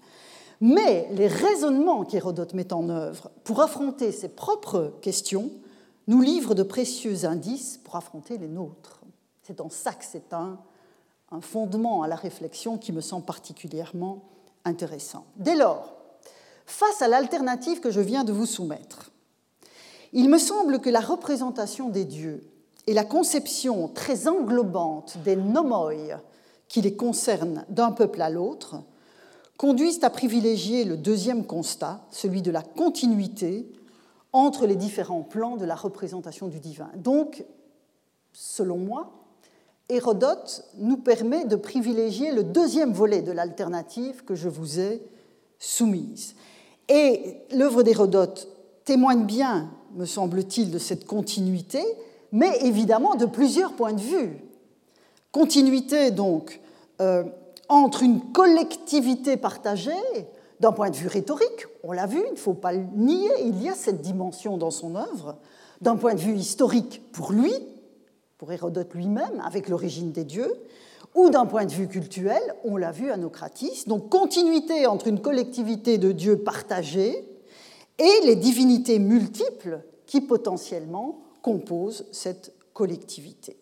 [0.60, 5.50] Mais les raisonnements qu'Hérodote met en œuvre pour affronter ses propres questions
[6.06, 9.00] nous livrent de précieux indices pour affronter les nôtres.
[9.42, 10.58] C'est en ça que c'est un,
[11.32, 14.22] un fondement à la réflexion qui me semble particulièrement
[14.64, 15.26] intéressant.
[15.36, 15.96] Dès lors,
[16.66, 19.10] face à l'alternative que je viens de vous soumettre,
[20.12, 22.46] il me semble que la représentation des dieux
[22.86, 25.92] et la conception très englobante des nomoi
[26.68, 28.76] qui les concernent d'un peuple à l'autre
[29.56, 33.66] conduisent à privilégier le deuxième constat, celui de la continuité
[34.32, 36.90] entre les différents plans de la représentation du divin.
[36.96, 37.44] Donc,
[38.32, 39.12] selon moi,
[39.88, 45.02] Hérodote nous permet de privilégier le deuxième volet de l'alternative que je vous ai
[45.58, 46.34] soumise.
[46.88, 48.48] Et l'œuvre d'Hérodote
[48.84, 51.82] témoigne bien, me semble-t-il, de cette continuité,
[52.34, 54.36] mais évidemment de plusieurs points de vue.
[55.30, 56.60] Continuité donc
[57.00, 57.22] euh,
[57.68, 59.92] entre une collectivité partagée,
[60.58, 63.62] d'un point de vue rhétorique, on l'a vu, il ne faut pas le nier, il
[63.62, 65.36] y a cette dimension dans son œuvre,
[65.80, 67.52] d'un point de vue historique pour lui,
[68.36, 70.52] pour Hérodote lui-même, avec l'origine des dieux,
[71.14, 75.20] ou d'un point de vue cultuel, on l'a vu à Nocratis, donc continuité entre une
[75.20, 77.28] collectivité de dieux partagés
[77.98, 83.58] et les divinités multiples qui potentiellement composent cette collectivité.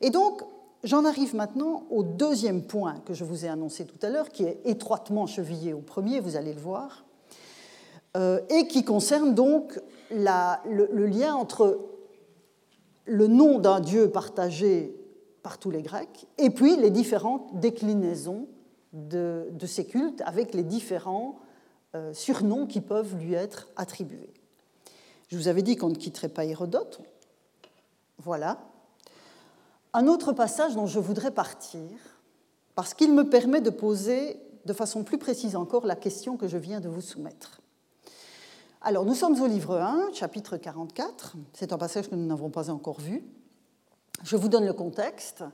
[0.00, 0.42] Et donc,
[0.82, 4.44] j'en arrive maintenant au deuxième point que je vous ai annoncé tout à l'heure, qui
[4.44, 7.04] est étroitement chevillé au premier, vous allez le voir,
[8.16, 9.78] euh, et qui concerne donc
[10.10, 11.80] le, lien entre
[13.04, 14.96] le nom d'un dieu partagé
[15.42, 18.48] par tous les Grecs, et puis les différentes déclinaisons
[18.94, 21.40] de, ces cultes avec les différents
[21.94, 24.31] euh, surnoms qui peuvent lui être attribués.
[25.32, 27.00] Je vous avais dit qu'on ne quitterait pas Hérodote.
[28.18, 28.58] Voilà.
[29.94, 31.88] Un autre passage dont je voudrais partir,
[32.74, 36.58] parce qu'il me permet de poser de façon plus précise encore la question que je
[36.58, 37.62] viens de vous soumettre.
[38.82, 41.36] Alors, nous sommes au livre 1, chapitre 44.
[41.54, 43.24] C'est un passage que nous n'avons pas encore vu.
[44.24, 45.44] Je vous donne le contexte.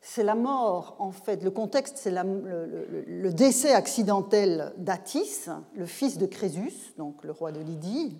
[0.00, 6.24] C'est la mort, en fait, le contexte, c'est le, décès accidentel d'Atis, le fils de
[6.24, 8.16] Crésus, donc le roi de Lydie.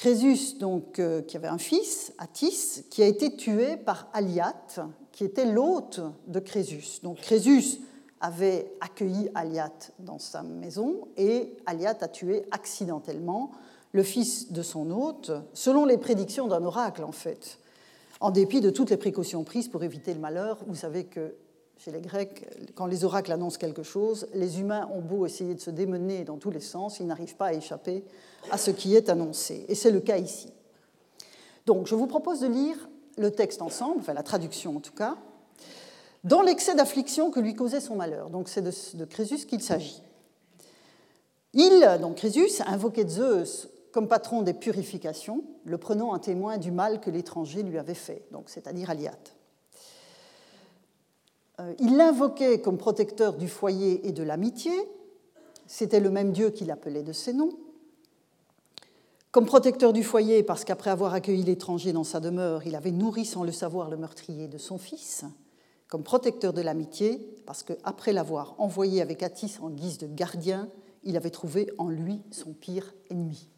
[0.00, 4.80] Crésus, donc, euh, qui avait un fils, Atis, qui a été tué par Aliate,
[5.12, 7.00] qui était l'hôte de Crésus.
[7.02, 7.82] Donc Crésus
[8.18, 13.50] avait accueilli Aliat dans sa maison et Aliat a tué accidentellement
[13.92, 17.58] le fils de son hôte, selon les prédictions d'un oracle en fait.
[18.20, 20.64] en dépit de toutes les précautions prises pour éviter le malheur.
[20.66, 21.34] Vous savez que
[21.82, 25.60] chez les Grecs, quand les oracles annoncent quelque chose, les humains ont beau essayer de
[25.60, 28.04] se démener dans tous les sens, ils n'arrivent pas à échapper
[28.50, 29.64] à ce qui est annoncé.
[29.68, 30.52] Et c'est le cas ici.
[31.64, 32.76] Donc, je vous propose de lire
[33.16, 35.16] le texte ensemble, enfin la traduction en tout cas,
[36.22, 38.28] dans l'excès d'affliction que lui causait son malheur.
[38.28, 40.02] Donc, c'est de, Crésus qu'il s'agit.
[41.54, 47.00] Il, donc Crésus, invoquait Zeus comme patron des purifications, le prenant un témoin du mal
[47.00, 49.16] que l'étranger lui avait fait, c'est-à-dire Aliat.
[51.60, 54.72] Euh, il l'invoquait comme protecteur du foyer et de l'amitié,
[55.66, 57.52] c'était le même Dieu qu'il appelait de ses noms.
[59.30, 63.24] Comme protecteur du foyer, parce qu'après avoir accueilli l'étranger dans sa demeure, il avait nourri
[63.24, 65.24] sans le savoir le meurtrier de son fils.
[65.86, 70.68] Comme protecteur de l'amitié, parce qu'après l'avoir envoyé avec Atis en guise de gardien,
[71.04, 73.48] il avait trouvé en lui son pire ennemi.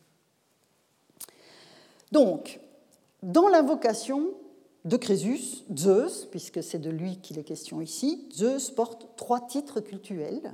[2.11, 2.61] Donc,
[3.23, 4.35] dans l'invocation
[4.85, 9.81] de Crésus, Zeus, puisque c'est de lui qu'il est question ici, Zeus porte trois titres
[9.81, 10.53] cultuels.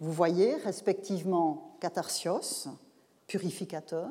[0.00, 2.68] Vous voyez, respectivement, Catharsios,
[3.26, 4.10] purificateur,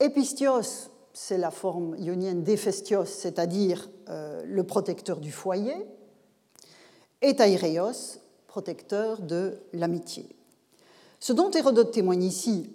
[0.00, 5.74] Epistios, c'est la forme ionienne d'Ephestios, c'est-à-dire euh, le protecteur du foyer,
[7.20, 10.36] et Taireios, protecteur de l'amitié.
[11.18, 12.70] Ce dont Hérodote témoigne ici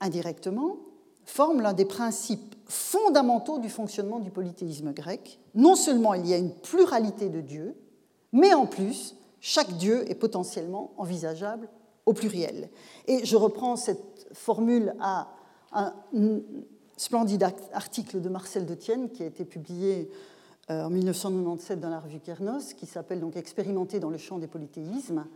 [0.00, 0.76] indirectement
[1.24, 5.40] forme l'un des principes fondamentaux du fonctionnement du polythéisme grec.
[5.54, 7.74] Non seulement il y a une pluralité de dieux,
[8.32, 11.68] mais en plus, chaque dieu est potentiellement envisageable
[12.06, 12.70] au pluriel.
[13.06, 15.28] Et je reprends cette formule à
[15.72, 15.94] un
[16.96, 20.10] splendide article de Marcel de Tienne qui a été publié
[20.70, 24.46] euh, en 1997 dans la revue Kernos, qui s'appelle donc Expérimenter dans le champ des
[24.46, 25.26] polythéismes,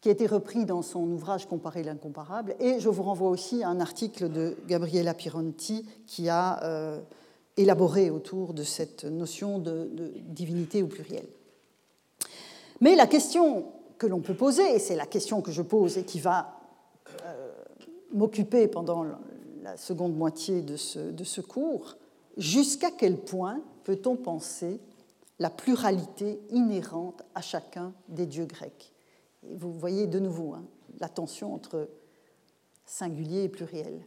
[0.00, 2.54] qui a été repris dans son ouvrage Comparer l'incomparable.
[2.60, 7.00] Et je vous renvoie aussi à un article de Gabriela Pironti qui a euh,
[7.56, 9.90] élaboré autour de cette notion de,
[10.28, 11.26] divinité au pluriel.
[12.80, 13.66] Mais la question
[13.98, 16.60] que l'on peut poser, et c'est la question que je pose et qui va
[17.24, 17.52] euh,
[18.12, 19.04] m'occuper pendant
[19.62, 21.96] la seconde moitié de ce cours,
[22.36, 24.80] jusqu'à quel point peut-on penser
[25.40, 28.92] la pluralité inhérente à chacun des dieux grecs?
[29.42, 30.64] Vous voyez de nouveau hein,
[31.00, 31.88] la tension entre
[32.84, 34.06] singulier et pluriel.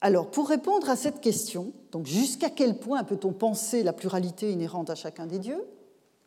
[0.00, 4.90] Alors, pour répondre à cette question, donc jusqu'à quel point peut-on penser la pluralité inhérente
[4.90, 5.64] à chacun des dieux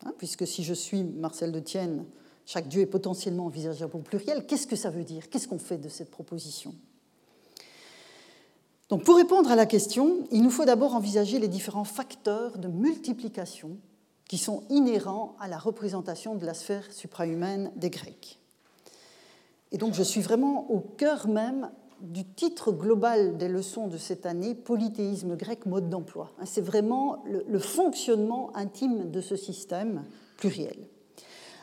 [0.04, 2.04] hein, Puisque si je suis Marcel de Tienne,
[2.46, 5.30] chaque dieu est potentiellement envisageable au pluriel, qu'est-ce que ça veut dire?
[5.30, 6.74] Qu'est-ce qu'on fait de cette proposition?
[8.88, 12.66] Donc pour répondre à la question, il nous faut d'abord envisager les différents facteurs de
[12.66, 13.76] multiplication
[14.30, 18.38] qui sont inhérents à la représentation de la sphère suprahumaine des Grecs.
[19.72, 21.68] Et donc je suis vraiment au cœur même
[22.00, 26.30] du titre global des leçons de cette année, Polythéisme grec, mode d'emploi.
[26.44, 30.04] C'est vraiment le, fonctionnement intime de ce système
[30.36, 30.78] pluriel.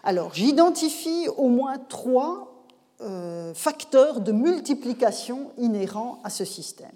[0.04, 2.66] Alors j'identifie au moins trois
[3.00, 6.92] euh, facteurs de multiplication inhérents à ce système.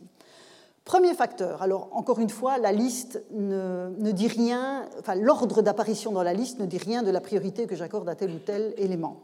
[0.85, 6.23] Premier facteur, alors encore une fois, la liste ne, dit rien, enfin l'ordre d'apparition dans
[6.23, 9.21] la liste ne dit rien de la priorité que j'accorde à tel ou tel élément.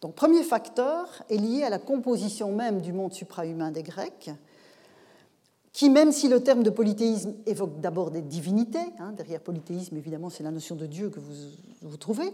[0.00, 4.30] Donc premier facteur est lié à la composition même du monde suprahumain des Grecs,
[5.72, 10.30] qui, même si le terme de polythéisme évoque d'abord des divinités, hein, derrière polythéisme évidemment
[10.30, 11.34] c'est la notion de Dieu que vous,
[11.82, 12.32] vous trouvez,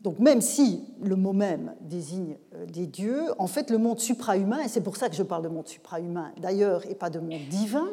[0.00, 4.60] donc même si le mot même désigne euh, des dieux, en fait le monde suprahumain,
[4.60, 7.46] et c'est pour ça que je parle de monde suprahumain d'ailleurs et pas de monde
[7.50, 7.88] divin,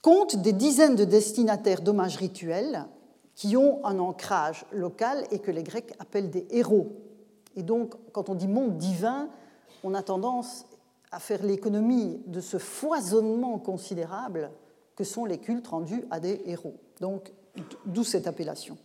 [0.00, 2.86] compte des dizaines de destinataires d'hommages rituels
[3.34, 6.92] qui ont un ancrage local et que les Grecs appellent des héros.
[7.56, 9.28] Et donc quand on dit monde divin,
[9.82, 10.66] on a tendance
[11.10, 14.50] à faire l'économie de ce foisonnement considérable
[14.94, 16.76] que sont les cultes rendus à des héros.
[17.00, 17.32] Donc
[17.86, 18.78] d'où cette appellation.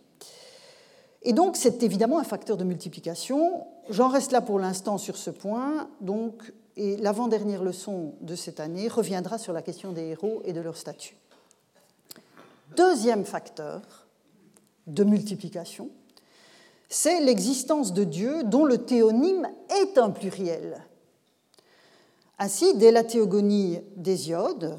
[1.24, 3.66] Et donc, c'est évidemment un facteur de multiplication.
[3.88, 5.88] J'en reste là pour l'instant sur ce point.
[6.00, 10.60] Donc, et l'avant-dernière leçon de cette année reviendra sur la question des héros et de
[10.60, 11.16] leur statut.
[12.76, 14.06] Deuxième facteur
[14.86, 15.90] de multiplication,
[16.88, 19.48] c'est l'existence de Dieu dont le théonyme
[19.82, 20.82] est un pluriel.
[22.38, 24.78] Ainsi, dès la théogonie d'Hésiode,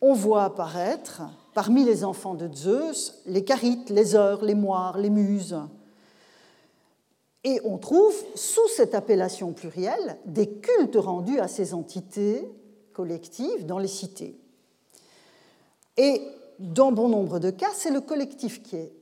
[0.00, 5.10] on voit apparaître parmi les enfants de Zeus les Charites, les Heures, les Moires, les
[5.10, 5.58] Muses.
[7.44, 12.50] Et on trouve sous cette appellation plurielle des cultes rendus à ces entités
[12.94, 14.38] collectives dans les cités.
[15.98, 16.22] Et
[16.58, 18.92] dans bon nombre de cas, c'est le collectif qui est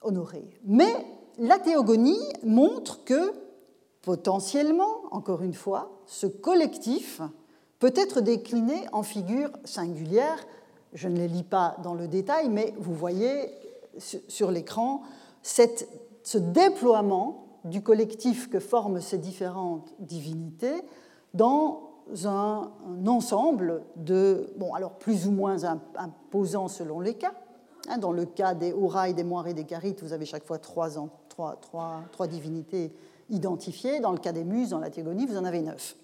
[0.00, 0.44] honoré.
[0.64, 0.92] Mais
[1.38, 3.32] la théogonie montre que
[4.02, 7.20] potentiellement, encore une fois, ce collectif
[7.78, 10.46] peut être décliné en figure singulière
[10.94, 13.50] Je ne les lis pas dans le détail, mais vous voyez
[13.98, 15.02] sur l'écran
[15.42, 20.82] ce déploiement du collectif que forment ces différentes divinités
[21.32, 22.70] dans un,
[23.06, 25.64] ensemble de, bon, alors plus ou moins
[25.96, 27.34] imposants selon les cas.
[27.88, 30.90] Hein, dans le cas des Horaï, des Moirés, des Carites, vous avez chaque fois trois,
[32.28, 32.92] divinités
[33.30, 34.00] identifiées.
[34.00, 35.96] Dans le cas des Muses, dans la Théogonie, vous en avez neuf.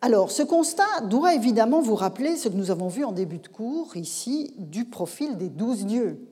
[0.00, 3.46] Alors, ce constat doit évidemment vous rappeler ce que nous avons vu en début de
[3.46, 6.31] cours ici du profil des douze dieux.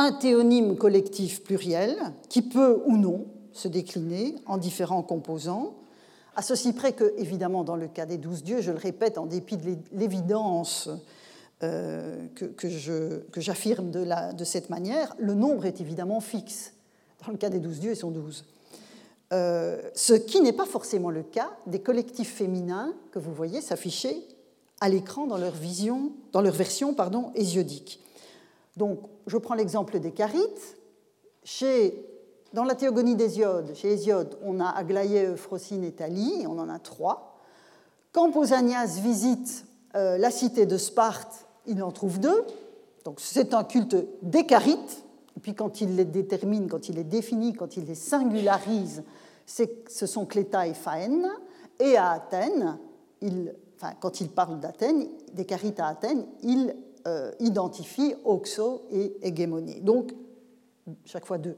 [0.00, 1.96] Un théonyme collectif pluriel
[2.28, 5.74] qui peut ou non se décliner en différents composants,
[6.36, 9.26] à ceci près que, évidemment, dans le cas des douze dieux, je le répète, en
[9.26, 10.88] dépit de l'évidence
[11.64, 12.68] euh, que,
[13.40, 16.74] j'affirme de, cette manière, le nombre est évidemment fixe.
[17.26, 18.44] Dans le cas des douze dieux, ils sont douze.
[19.32, 24.16] Euh, ce qui n'est pas forcément le cas des collectifs féminins que vous voyez s'afficher
[24.80, 28.00] à l'écran dans leur, vision, dans leur version pardon, hésiodique.
[28.78, 30.76] Donc, je prends l'exemple des carites.
[31.42, 32.06] Chez,
[32.52, 36.78] dans la théogonie d'Hésiode, chez Hésiode, on a Aglaïe, Euphrosine et Thalie, on en a
[36.78, 37.40] trois.
[38.12, 39.64] Quand Pausanias visite
[39.96, 42.44] euh, la cité de Sparte, il en trouve deux.
[43.04, 45.02] Donc, c'est un culte des carites,
[45.36, 49.02] et puis quand il les détermine, quand il les définit, quand il les singularise,
[49.46, 51.28] ce sont Cléta et Phaène.
[51.80, 52.78] Et à Athènes,
[54.00, 59.80] quand il parle d'Athènes, des carites à Athènes, il euh, identifie Oxo et hégémonie.
[59.80, 60.12] Donc,
[61.04, 61.56] chaque fois deux.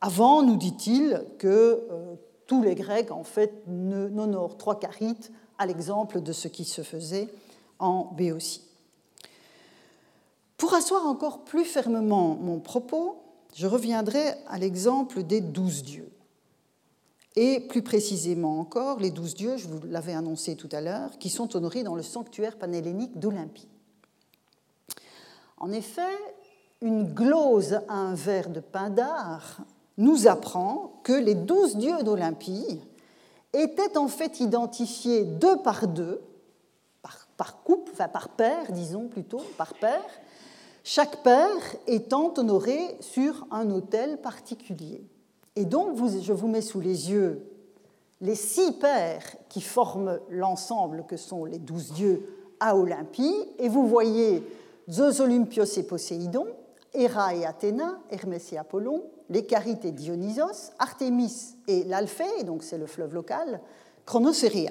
[0.00, 2.14] Avant, nous dit-il que euh,
[2.46, 7.28] tous les Grecs, en fait, n'honorent trois carites à l'exemple de ce qui se faisait
[7.78, 8.62] en Béotie.
[10.56, 13.22] Pour asseoir encore plus fermement mon propos,
[13.54, 16.10] je reviendrai à l'exemple des douze dieux.
[17.34, 21.30] Et plus précisément encore, les douze dieux, je vous l'avais annoncé tout à l'heure, qui
[21.30, 23.68] sont honorés dans le sanctuaire panhellénique d'Olympie.
[25.62, 26.18] En effet,
[26.80, 29.58] une glose à un verre de Pindare
[29.96, 32.80] nous apprend que les douze dieux d'Olympie
[33.52, 36.20] étaient en fait identifiés deux par deux,
[37.36, 40.04] par, couple, enfin par paire, disons plutôt, par paire,
[40.82, 45.04] chaque père étant honoré sur un autel particulier.
[45.54, 47.48] Et donc, je vous mets sous les yeux
[48.20, 52.24] les six pères qui forment l'ensemble que sont les douze dieux
[52.58, 54.42] à Olympie, et vous voyez
[54.90, 56.46] Zeus, Olympios et Poséidon,
[56.94, 62.78] Héra et Athéna, Hermès et Apollon, les Carites et Dionysos, Artémis et l'Alphée, donc c'est
[62.78, 63.60] le fleuve local,
[64.04, 64.68] Chronos et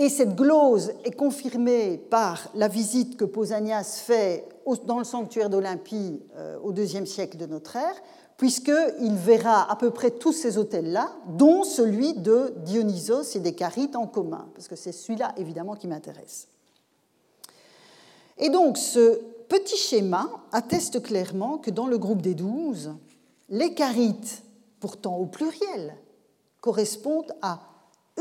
[0.00, 4.48] et cette glose est confirmée par la visite que Pausanias fait
[4.86, 7.96] dans le sanctuaire d'Olympie euh, au IIe siècle de notre ère,
[8.36, 13.56] puisqu'il verra à peu près tous ces hôtels-là, dont celui de Dionysos et des
[13.96, 16.46] en commun, parce que c'est celui-là évidemment qui m'intéresse.
[18.38, 22.94] Et donc ce petit schéma atteste clairement que dans le groupe des douze,
[23.48, 24.42] les Carites,
[24.80, 25.96] pourtant au pluriel,
[26.60, 27.60] correspondent à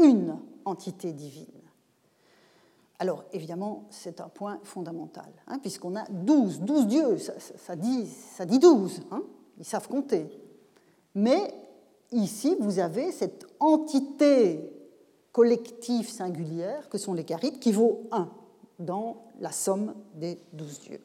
[0.01, 1.45] une entité divine.
[2.99, 9.01] Alors, évidemment, c'est un point fondamental, hein, puisqu'on a 12, 12 dieux, ça, dit, 12,
[9.11, 9.21] hein,
[9.59, 10.27] ils savent compter.
[11.13, 11.53] Mais
[12.11, 14.71] ici, vous avez cette entité
[15.31, 18.29] collective singulière que sont les carites, qui vaut 1
[18.79, 21.01] dans la somme des 12 dieux.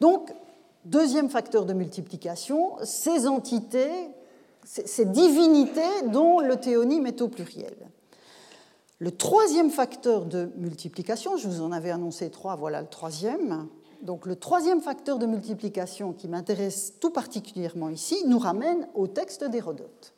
[0.00, 0.32] Donc,
[0.84, 3.90] deuxième facteur de multiplication, ces entités,
[4.64, 7.76] ces divinités dont le théonyme est au pluriel.
[8.98, 13.68] Le troisième facteur de multiplication, je vous en avais annoncé trois, voilà le troisième.
[14.02, 19.44] Donc le troisième facteur de multiplication qui m'intéresse tout particulièrement ici nous ramène au texte
[19.44, 20.14] d'Hérodote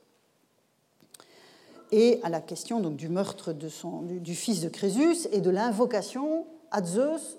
[1.93, 6.83] et à la question donc, du meurtre du, fils de Crésus et de l'invocation à
[6.83, 7.37] Zeus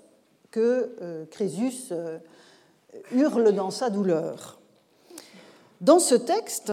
[0.50, 2.18] que euh, Crésus euh,
[3.12, 4.58] hurle dans sa douleur.
[5.80, 6.72] Dans ce texte,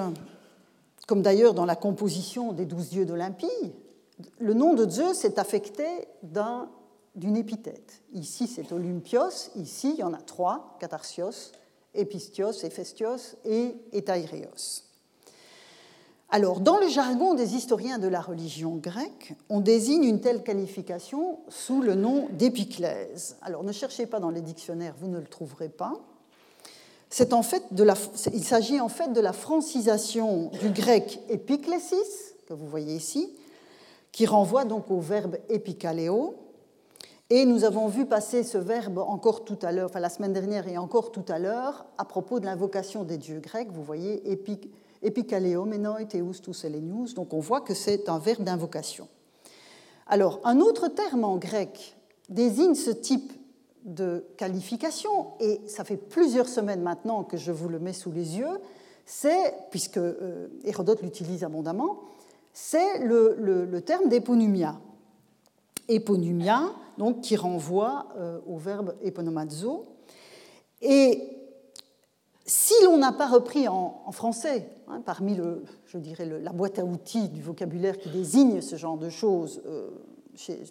[1.08, 3.48] comme d'ailleurs dans la composition des douze dieux d'Olympie,
[4.40, 5.86] le nom de Zeus est affecté
[7.16, 8.02] d'une épithète.
[8.14, 9.50] Ici, c'est Olympios.
[9.56, 11.54] Ici, il y en a trois Catarsios,
[11.94, 14.89] Epistios, Héphaestios et Etaïreos.
[16.32, 21.40] Alors, dans le jargon des historiens de la religion grecque, on désigne une telle qualification
[21.48, 23.38] sous le nom d'épiclèse.
[23.42, 25.94] Alors, ne cherchez pas dans les dictionnaires, vous ne le trouverez pas.
[27.32, 27.64] En fait
[28.34, 33.34] il s'agit en fait de la francisation du grec épiclésis, que vous voyez ici,
[34.12, 36.36] qui renvoie donc au verbe epikaleo.
[37.32, 40.68] Et nous avons vu passer ce verbe encore tout à l'heure, enfin la semaine dernière
[40.68, 43.72] et encore tout à l'heure, à propos de l'invocation des dieux grecs.
[43.72, 44.70] Vous voyez epikaleo,
[45.02, 47.14] menoi, teus, tous elenius.
[47.14, 49.08] Donc on voit que c'est un verbe d'invocation.
[50.08, 51.96] Alors, un autre terme en grec
[52.30, 53.32] désigne ce type
[53.86, 58.38] de qualification, et ça fait plusieurs semaines maintenant que je vous le mets sous les
[58.38, 58.60] yeux,
[59.06, 62.02] c'est, puisque euh, Hérodote l'utilise abondamment,
[62.54, 64.80] c'est le, terme d'éponymia.
[65.88, 69.86] Éponymia, donc, qui renvoie euh, au verbe éponomazo.
[70.82, 71.39] Et
[72.50, 76.84] si l'on n'a pas repris en, français, hein, parmi le, je dirais la boîte à
[76.84, 79.90] outils du vocabulaire qui désigne ce genre de choses euh,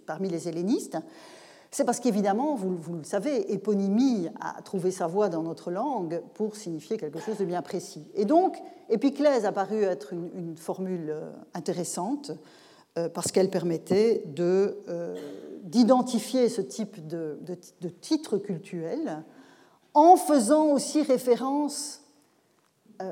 [0.04, 0.98] parmi les hellénistes,
[1.70, 6.56] c'est parce qu'évidemment, vous, le savez, éponymie a trouvé sa voie dans notre langue pour
[6.56, 8.08] signifier quelque chose de bien précis.
[8.14, 8.56] Et donc,
[8.88, 12.32] épiclèse a paru être une, formule euh, intéressante
[12.98, 14.24] euh, parce qu'elle permettait
[15.62, 17.38] d'identifier ce type de,
[17.80, 19.22] de, titre cultuel
[19.94, 22.02] en faisant aussi référence,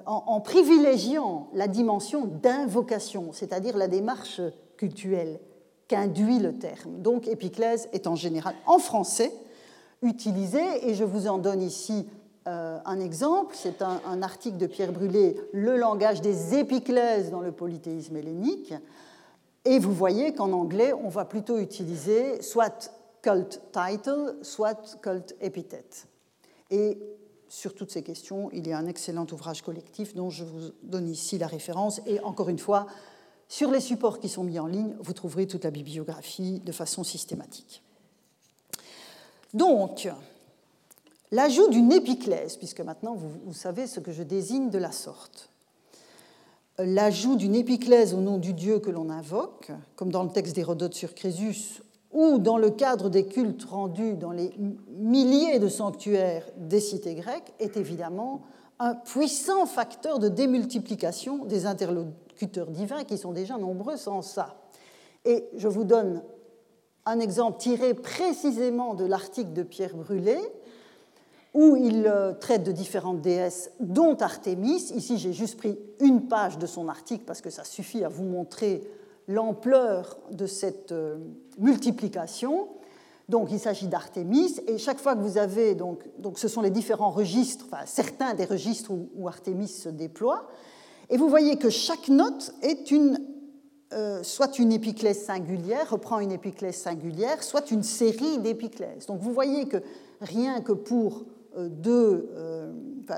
[0.05, 4.41] en privilégiant la dimension d'invocation, c'est-à-dire la démarche
[4.77, 5.39] cultuelle
[5.89, 7.01] qu'induit le terme.
[7.01, 9.33] Donc épiclèse est en général en français
[10.03, 12.07] utilisé, et je vous en donne ici
[12.47, 13.57] euh, un exemple.
[13.59, 18.75] C'est un, article de Pierre Brûlé, Le langage des épiclèses dans le polythéisme hellénique.
[19.65, 26.07] Et vous voyez qu'en anglais, on va plutôt utiliser soit cult title, soit cult epithète.
[26.71, 26.99] Et
[27.49, 31.09] sur toutes ces questions, il y a un excellent ouvrage collectif dont je vous donne
[31.09, 32.01] ici la référence.
[32.07, 32.87] Et encore une fois,
[33.49, 37.05] sur les supports qui sont mis en ligne, vous trouverez toute la bibliographie de façon
[37.05, 37.83] systématique.
[39.55, 40.09] Donc,
[41.31, 45.51] l'ajout d'une épiclèse, puisque maintenant vous, savez ce que je désigne de la sorte.
[46.79, 50.95] L'ajout d'une épiclèse au nom du Dieu que l'on invoque, comme dans le texte d'Hérodote
[50.95, 51.81] sur Crésus,
[52.17, 54.51] ou dans le cadre des cultes rendus dans les
[54.89, 58.41] milliers de sanctuaires des cités grecques, est évidemment
[58.79, 64.57] un puissant facteur de démultiplication des interlocuteurs divins qui sont déjà nombreux sans ça.
[65.27, 66.23] Et je vous donne
[67.05, 70.39] un exemple tiré précisément de l'article de Pierre Brûlé,
[71.53, 74.91] où il euh, traite de différentes déesses, dont Artémis.
[74.95, 78.25] Ici, j'ai juste pris une page de son article parce que ça suffit à vous
[78.25, 78.83] montrer
[79.29, 81.19] l'ampleur de cette euh,
[81.59, 82.69] multiplication.
[83.29, 86.71] Donc il s'agit d'Artémis, et chaque fois que vous avez, donc, donc ce sont les
[86.71, 90.47] différents registres, enfin certains des registres où, Artémis se déploie,
[91.11, 93.19] et vous voyez que chaque note est une,
[93.93, 99.07] euh, soit une épiclèse singulière, reprend une épiclèse singulière, soit une série d'épiclèses.
[99.07, 99.79] Donc vous voyez que
[100.21, 101.25] rien que pour
[101.57, 102.73] euh, deux, euh,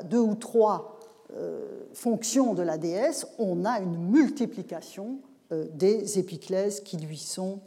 [0.05, 0.95] deux, ou trois
[1.93, 5.18] fonctions de la déesse, on a une multiplication
[5.51, 7.61] des épiclèses qui lui sont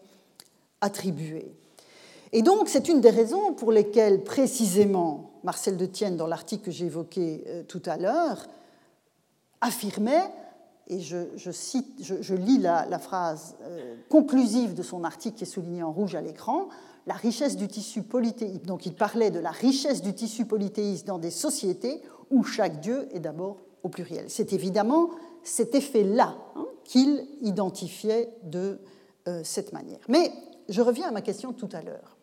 [0.82, 1.54] attribuées.
[2.34, 6.72] Et donc, c'est une des raisons pour lesquelles, précisément, Marcel de Tienne, dans l'article que
[6.72, 8.48] j'ai évoqué euh, tout à l'heure,
[9.60, 10.32] affirmait,
[10.88, 15.84] et je, cite, je, lis la, phrase euh, conclusive de son article qui est soulignée
[15.84, 16.68] en rouge à l'écran,
[17.08, 18.66] la richesse du tissu polythéiste.
[18.66, 23.08] Donc, il parlait de la richesse du tissu polythéiste dans des sociétés où chaque dieu
[23.12, 24.26] est d'abord au pluriel.
[24.28, 25.10] C'est évidemment
[25.44, 28.80] cet effet-là hein, qu'il identifiait de
[29.28, 30.00] euh, cette manière.
[30.08, 30.32] Mais
[30.70, 32.18] je reviens à ma question tout à l'heure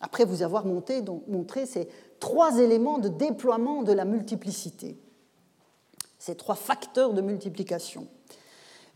[0.00, 4.98] après vous avoir montré ces trois éléments de déploiement de la multiplicité,
[6.18, 8.08] ces trois facteurs de multiplication.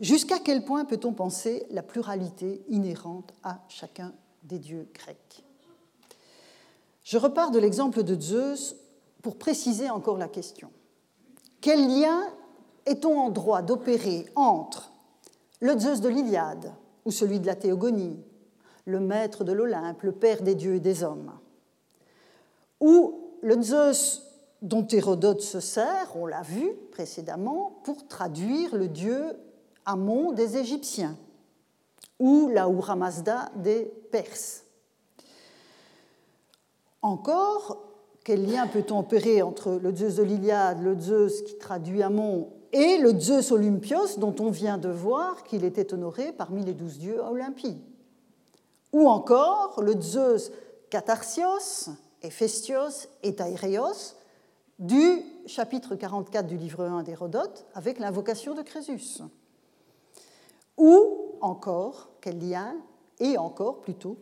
[0.01, 4.13] Jusqu'à quel point peut-on penser la pluralité inhérente à chacun
[4.43, 5.43] des dieux grecs?
[7.03, 8.75] Je repars de l'exemple de Zeus
[9.21, 10.71] pour préciser encore la question.
[11.61, 12.23] Quel lien
[12.85, 14.91] est-on en droit d'opérer entre
[15.61, 16.73] le Zeus de l'Iliade
[17.05, 18.19] ou celui de la Théogonie
[18.85, 21.31] le maître de l'Olympe, le père des dieux et des hommes.
[22.79, 24.21] Ou le Zeus
[24.61, 29.21] dont Hérodote se sert, on l'a vu précédemment, pour traduire le dieu
[29.85, 31.17] Amon des Égyptiens,
[32.19, 34.63] ou la Mazda des Perses.
[37.01, 37.83] Encore,
[38.23, 42.97] quel lien peut-on opérer entre le Zeus de l'Iliade, le Zeus qui traduit Amon, et
[42.97, 47.23] le Zeus Olympios dont on vient de voir qu'il était honoré parmi les douze dieux
[47.23, 47.77] à Olympie
[48.95, 50.53] ou encore le Zeus
[50.89, 51.89] Catharsios,
[52.21, 54.15] Héphaestios et Taïréos
[54.79, 59.19] du chapitre 44 du livre 1 d'Hérodote avec l'invocation de Crésus.
[60.77, 62.73] Ou encore, quel lien,
[63.19, 64.17] et encore plutôt,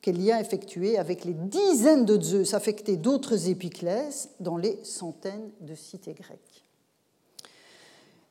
[0.00, 5.74] quel lien effectué avec les dizaines de Zeus affectés d'autres épiclèses dans les centaines de
[5.74, 6.64] cités grecques.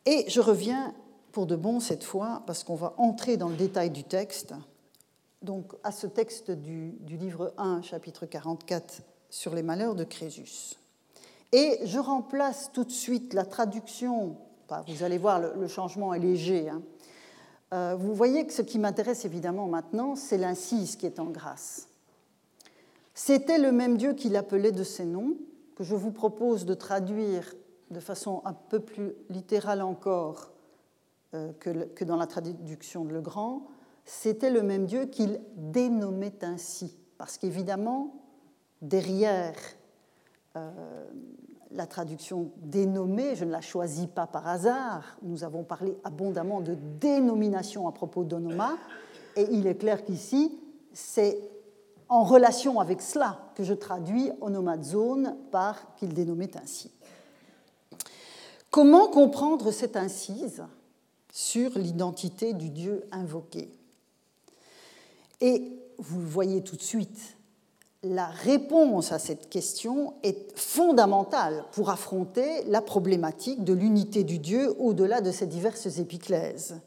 [0.08, 0.96] Et je reviens
[1.32, 4.56] pour de bon cette fois, parce qu'on va entrer dans le détail du texte,
[5.44, 10.78] donc à ce texte du, livre 1, chapitre 44, sur les malheurs de Crésus.
[11.52, 14.38] Et je remplace tout de suite la traduction,
[14.88, 16.70] vous allez voir, le, changement est léger.
[16.70, 16.82] Hein.
[17.74, 21.88] Euh, vous voyez que ce qui m'intéresse évidemment maintenant, c'est l'incise qui est en grâce.
[23.14, 25.36] C'était le même Dieu qu'il appelait de ses noms,
[25.76, 27.54] que je vous propose de traduire
[27.92, 30.52] de façon un peu plus littérale encore
[31.36, 33.68] euh, que, dans la traduction de Legrand.
[34.06, 38.14] C'était le même Dieu qu'il dénommait ainsi, parce qu'évidemment,
[38.82, 39.56] derrière
[40.56, 40.72] euh,
[41.72, 46.76] la traduction dénommée, je ne la choisis pas par hasard, nous avons parlé abondamment de
[47.00, 48.78] dénomination à propos d'onoma,
[49.36, 50.60] et il est clair qu'ici,
[50.94, 51.40] c'est
[52.10, 56.92] en relation avec cela que je traduis onomazone par qu'il dénommait ainsi.
[58.70, 60.64] Comment comprendre cette incise
[61.32, 63.72] sur l'identité du Dieu invoqué?
[65.44, 67.36] Et vous voyez tout de suite,
[68.02, 74.74] la réponse à cette question est fondamentale pour affronter la problématique de l'unité du Dieu
[74.80, 76.80] au-delà de ces diverses épiclèses,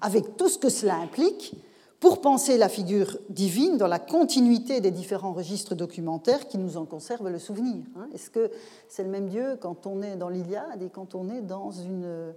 [0.00, 1.56] avec tout ce que cela implique
[1.98, 6.84] pour penser la figure divine dans la continuité des différents registres documentaires qui nous en
[6.84, 7.82] conservent le souvenir.
[7.96, 8.08] Hein.
[8.14, 8.52] Est-ce que
[8.88, 12.32] c'est le même Dieu quand on est dans l'Iliade et quand on est dans une,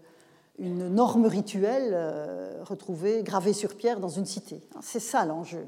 [0.59, 4.61] une norme rituelle euh, retrouvée, gravée sur pierre dans une cité?
[4.81, 5.65] C'est ça l'enjeu.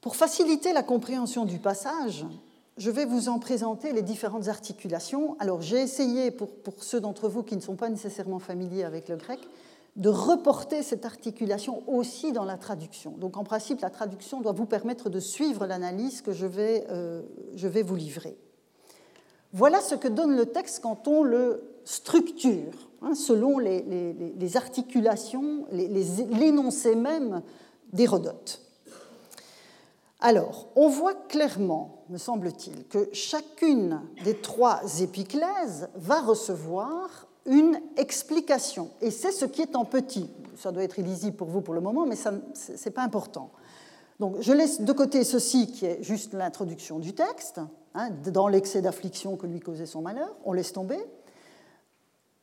[0.00, 2.24] Pour faciliter la compréhension du passage,
[2.76, 5.36] je vais vous en présenter les différentes articulations.
[5.40, 9.08] Alors j'ai essayé, pour, pour ceux d'entre vous qui ne sont pas nécessairement familiers avec
[9.08, 9.40] le grec,
[9.96, 13.10] de reporter cette articulation aussi dans la traduction.
[13.18, 17.22] Donc en principe, la traduction doit vous permettre de suivre l'analyse que je vais, euh,
[17.54, 18.38] je vais vous livrer.
[19.52, 26.94] Voilà ce que donne le texte quand on le structure, hein, selon les, articulations, l'énoncé
[26.94, 27.40] même
[27.94, 28.60] d'Hérodote.
[30.20, 38.90] Alors, on voit clairement, me semble-t-il, que chacune des trois épiclèses va recevoir une explication.
[39.00, 40.28] Et c'est ce qui est en petit.
[40.56, 43.50] Ça doit être illisible pour vous pour le moment, mais ce n'est pas important.
[44.20, 47.60] Donc je laisse de côté ceci qui est juste l'introduction du texte,
[47.94, 50.98] hein, dans l'excès d'affliction que lui causait son malheur, on laisse tomber.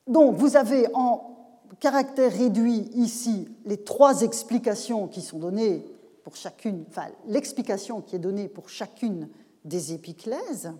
[0.07, 1.35] Donc vous avez en
[1.79, 5.85] caractère réduit ici les trois explications qui sont données
[6.23, 9.29] pour chacune, enfin l'explication qui est donnée pour chacune
[9.63, 10.71] des épiclèses.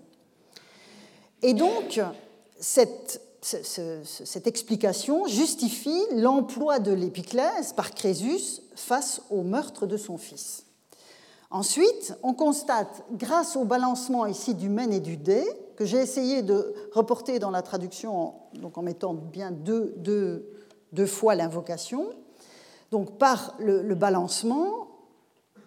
[1.41, 1.99] Et donc
[2.59, 3.19] cette
[4.45, 10.65] explication justifie l'emploi de l'épiclèse par Crésus face au meurtre de son fils.
[11.51, 15.43] Ensuite, on constate, grâce au balancement ici du men et du dé,
[15.75, 21.35] que j'ai essayé de reporter dans la traduction donc en mettant bien deux, deux, fois
[21.35, 22.09] l'invocation,
[22.91, 24.87] donc par le, balancement,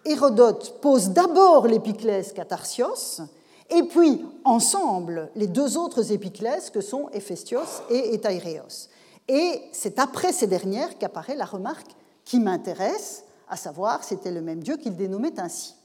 [0.05, 3.21] Hérodote pose d'abord l'épiclèse catharsios,
[3.69, 8.89] et puis ensemble les deux autres épiclèses que sont Héphaïstos et Étairéos.
[9.27, 11.91] Et c'est après ces dernières qu'apparaît la remarque
[12.25, 15.75] qui m'intéresse, à savoir c'était le même Dieu qu'il dénommait ainsi.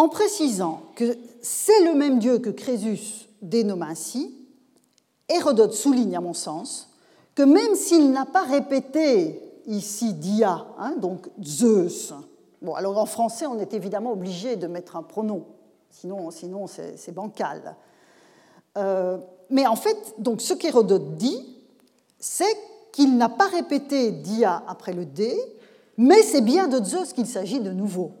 [0.00, 4.34] En précisant que c'est le même Dieu que Crésus dénomme ainsi,
[5.28, 6.88] Hérodote souligne à mon sens
[7.34, 12.14] que même s'il n'a pas répété ici dia, hein, donc Zeus,
[12.62, 15.44] Bon, alors en français, on est évidemment obligé de mettre un pronom,
[15.90, 17.76] sinon, sinon c'est bancal.
[18.78, 19.18] Euh,
[19.50, 21.58] mais en fait, donc, ce qu'Hérodote dit,
[22.18, 22.56] c'est
[22.92, 25.38] qu'il n'a pas répété dia après le D,
[25.98, 28.12] mais c'est bien de Zeus qu'il s'agit de nouveau.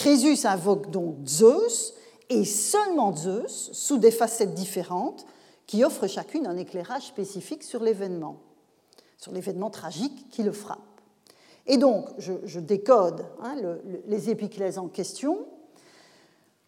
[0.00, 1.92] Crésus invoque donc Zeus,
[2.30, 5.26] et seulement Zeus, sous des facettes différentes,
[5.66, 8.38] qui offrent chacune un éclairage spécifique sur l'événement,
[9.18, 10.78] sur l'événement tragique qui le frappe.
[11.66, 13.56] Et donc, je, décode hein,
[14.06, 15.46] les épiclèses en question.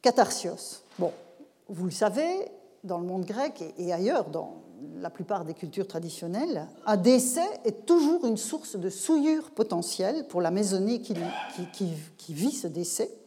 [0.02, 0.82] Catharsios.
[0.98, 1.10] Bon,
[1.70, 2.50] vous le savez,
[2.84, 4.62] dans le monde grec et, ailleurs, dans
[4.98, 10.42] la plupart des cultures traditionnelles, un décès est toujours une source de souillure potentielle pour
[10.42, 11.14] la maisonnée qui,
[11.72, 13.21] qui vit ce décès.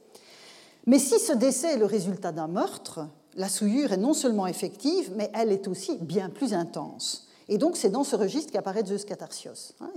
[0.86, 5.11] Mais si ce décès est le résultat d'un meurtre, la souillure est non seulement effective,
[5.15, 7.27] mais elle est aussi bien plus intense.
[7.47, 9.73] Et donc, c'est dans ce registre qu'apparaît Zeus Catharsios.
[9.81, 9.91] Hein,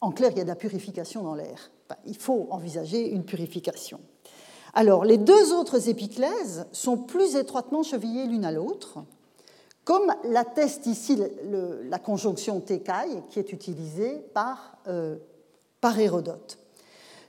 [0.00, 1.70] en clair, il y a de la purification dans l'air.
[2.06, 4.00] il faut envisager une purification.
[4.74, 8.98] Alors, les deux autres épiclèses sont plus étroitement chevillées l'une à l'autre,
[9.84, 11.18] comme l'atteste ici
[11.88, 15.16] la conjonction tekai qui est utilisée par, euh,
[15.80, 16.58] par Hérodote.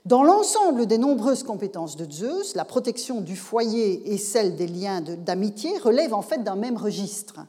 [0.06, 5.02] Dans l'ensemble des nombreuses compétences de Zeus, la protection du foyer et celle des liens
[5.02, 7.40] d'amitié relèvent en fait d'un même registre,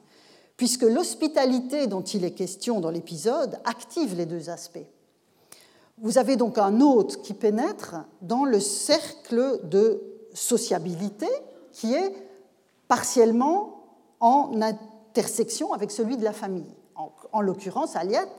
[0.57, 4.85] puisque l'hospitalité dont il est question dans l'épisode active les deux aspects.
[5.97, 10.01] Vous avez donc un hôte qui pénètre dans le cercle de
[10.33, 11.27] sociabilité
[11.71, 12.13] qui est
[12.87, 13.85] partiellement
[14.19, 16.75] en intersection avec celui de la famille.
[17.31, 18.29] En, l'occurrence, Aliette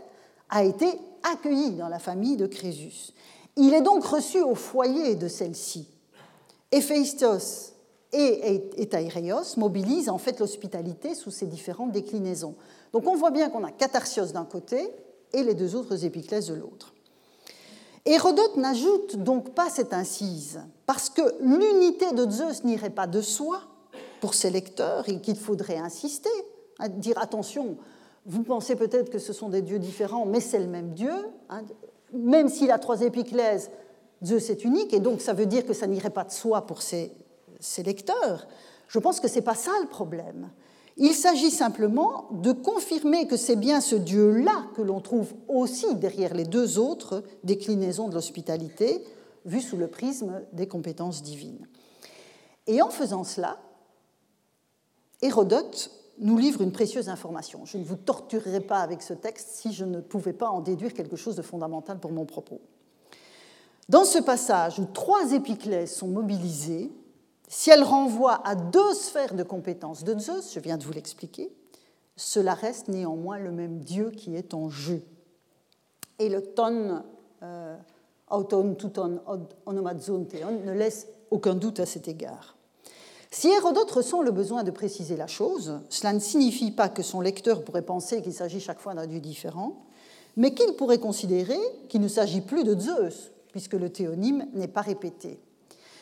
[0.51, 0.87] a été
[1.23, 3.13] accueilli dans la famille de Crésus.
[3.57, 5.89] Il est donc reçu au foyer de celle-ci.
[6.71, 7.75] Héphaïstos
[8.13, 12.55] et Etaïreios mobilisent en fait l'hospitalité sous ses différentes déclinaisons.
[12.93, 14.91] Donc on voit bien qu'on a Catharsios d'un côté
[15.33, 16.93] et les deux autres épiclèses de l'autre.
[18.05, 23.61] Hérodote n'ajoute donc pas cette incise, parce que l'unité de Zeus n'irait pas de soi
[24.21, 26.31] pour ses lecteurs et qu'il faudrait insister,
[26.81, 27.77] à dire attention,
[28.27, 31.13] vous pensez peut-être que ce sont des dieux différents, mais c'est le même Dieu.
[32.13, 33.71] Même s'il a trois épiclèses,
[34.25, 36.83] Zeus est unique, et donc ça veut dire que ça n'irait pas de soi pour
[36.83, 37.13] ses,
[37.59, 38.47] ses lecteurs.
[38.89, 40.51] Je pense que ce n'est pas ça le problème.
[40.97, 46.35] Il s'agit simplement de confirmer que c'est bien ce Dieu-là que l'on trouve aussi derrière
[46.35, 49.03] les deux autres déclinaisons de l'hospitalité,
[49.45, 51.67] vues sous le prisme des compétences divines.
[52.67, 53.59] Et en faisant cela,
[55.23, 57.65] Hérodote nous livre une précieuse information.
[57.65, 60.95] Je ne vous torturerai pas avec ce texte si je ne pouvais pas en déduire
[60.95, 62.61] quelque chose de fondamental pour mon propos.
[63.89, 66.91] Dans ce passage où trois épiclèses sont mobilisées,
[67.49, 71.53] si elles renvoient à deux sphères de compétences de Zeus, je viens de vous l'expliquer,
[72.17, 75.03] cela reste néanmoins le même Dieu qui est en jeu.
[76.19, 77.03] Et le ton
[77.43, 77.77] euh,
[78.31, 79.21] auton tuton
[79.67, 80.27] onomazon
[80.65, 82.57] ne laisse aucun doute à cet égard.
[83.35, 87.23] Si Hérodote ressent le besoin de préciser la chose, cela ne signifie pas que son
[87.23, 89.87] lecteur pourrait penser qu'il s'agit chaque fois d'un dieu différent,
[90.37, 91.59] mais qu'il pourrait considérer
[91.89, 95.41] qu'il ne s'agit plus de Zeus, puisque le théonyme n'est pas répété.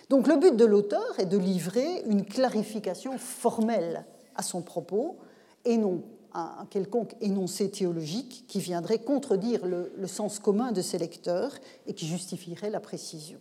[0.08, 4.04] Donc le but de l'auteur est de livrer une clarification formelle
[4.34, 5.16] à son propos,
[5.64, 6.02] et non
[6.32, 11.52] un quelconque énoncé théologique qui viendrait contredire le, le sens commun de ses lecteurs
[11.86, 13.38] et qui justifierait la précision.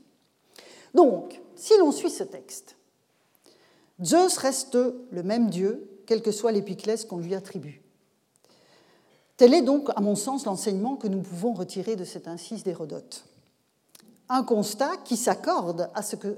[0.93, 2.75] Donc, si l'on suit ce texte,
[4.03, 4.77] Zeus reste
[5.11, 7.81] le même Dieu, quelle que soit l'épiclèse qu'on lui attribue.
[9.37, 13.25] Tel est donc, à mon sens, l'enseignement que nous pouvons retirer de cette incise d'Hérodote.
[14.27, 15.89] Un constat qui s'accorde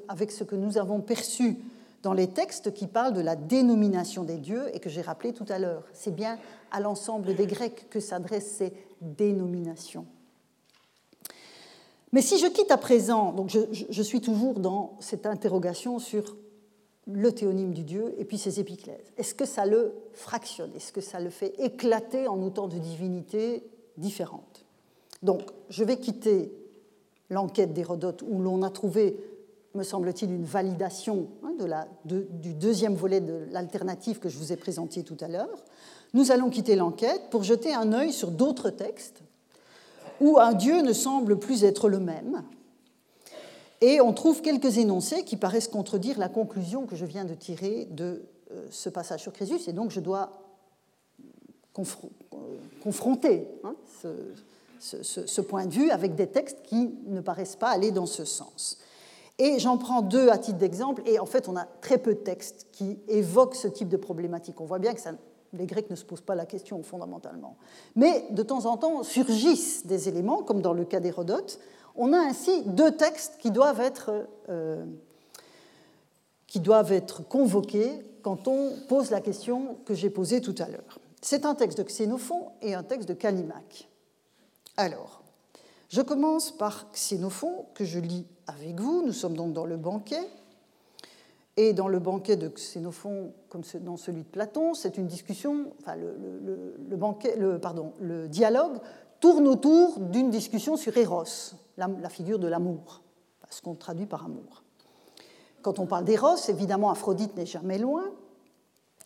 [0.07, 1.57] avec ce que nous avons perçu
[2.03, 5.45] dans les textes qui parlent de la dénomination des dieux et que j'ai rappelé tout
[5.49, 5.83] à l'heure.
[5.93, 6.37] C'est bien
[6.71, 10.05] à l'ensemble des Grecs que s'adressent ces dénominations.
[12.11, 16.35] Mais si je quitte à présent, donc je suis toujours dans cette interrogation sur
[17.13, 19.11] le théonyme du Dieu et puis ses épiclèses.
[19.17, 20.71] Est-ce que ça le fractionne?
[20.75, 23.63] Est-ce que ça le fait éclater en autant de divinités
[23.97, 24.65] différentes?
[25.23, 26.51] Donc, je vais quitter
[27.29, 29.17] l'enquête d'Hérodote où l'on a trouvé,
[29.75, 31.53] me semble-t-il, une validation hein,
[32.05, 35.63] du deuxième volet de l'alternative que je vous ai présenté tout à l'heure.
[36.13, 39.21] Nous allons quitter l'enquête pour jeter un œil sur d'autres textes
[40.19, 42.43] où un Dieu ne semble plus être le même,
[43.81, 47.87] et on trouve quelques énoncés qui paraissent contredire la conclusion que je viens de tirer
[47.89, 50.37] de euh, ce passage sur Crésus, et donc je dois
[52.83, 53.75] confronter hein,
[54.79, 58.77] ce, point de vue avec des textes qui ne paraissent pas aller dans ce sens.
[59.39, 62.19] Et j'en prends deux à titre d'exemple, et en fait on a très peu de
[62.19, 64.59] textes qui évoquent ce type de problématique.
[64.59, 64.99] On voit bien que
[65.53, 67.55] les Grecs ne se posent pas la question fondamentalement.
[67.95, 71.59] Mais de temps en temps surgissent des éléments, comme dans le cas d'Hérodote,
[71.95, 74.85] on a ainsi deux textes qui doivent être, euh,
[76.47, 80.99] qui doivent être convoqués quand on pose la question que j'ai posée tout à l'heure.
[81.21, 83.87] C'est un texte de Xénophon et un texte de Callimaque.
[84.77, 85.21] Alors,
[85.89, 89.03] je commence par Xénophon, que je lis avec vous.
[89.05, 90.27] Nous sommes donc dans le banquet.
[91.57, 95.95] Et dans le banquet de Xénophon, comme dans celui de Platon, c'est une discussion, enfin
[95.97, 98.79] le, banquet, le, pardon, le dialogue
[99.19, 101.53] tourne autour d'une discussion sur Eros,
[101.87, 103.01] la, figure de l'amour,
[103.49, 104.63] ce qu'on traduit par amour.
[105.61, 108.03] Quand on parle d'Eros, évidemment, Aphrodite n'est jamais loin,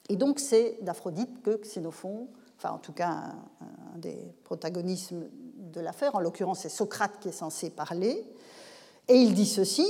[0.10, 5.26] et donc c'est d'Aphrodite que Xénophon, enfin en tout cas un, des protagonismes
[5.58, 8.26] de l'affaire, en l'occurrence c'est Socrate qui est censé parler,
[9.08, 9.86] et il dit ceci,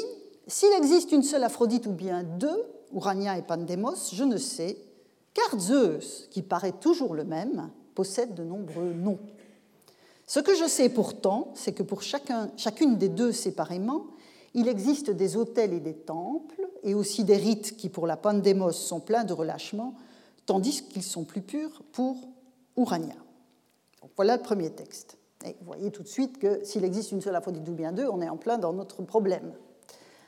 [0.48, 4.78] s'il existe une seule Aphrodite ou bien deux, Urania et Pandemos, je ne sais,
[5.34, 9.20] car Zeus, qui paraît toujours le même, possède de nombreux noms.
[10.28, 14.08] Ce que je sais pourtant, c'est que pour chacune des deux séparément,
[14.54, 18.72] il existe des autels et des temples, et aussi des rites qui, pour la Pandémos,
[18.72, 19.96] sont pleins de relâchement,
[20.46, 22.16] tandis qu'ils sont plus purs pour
[22.78, 23.16] Urania.
[24.16, 25.18] voilà le premier texte.
[25.44, 28.22] Vous voyez tout de suite que s'il existe une seule Aphrodite ou bien deux, on
[28.22, 29.54] est en plein dans notre problème,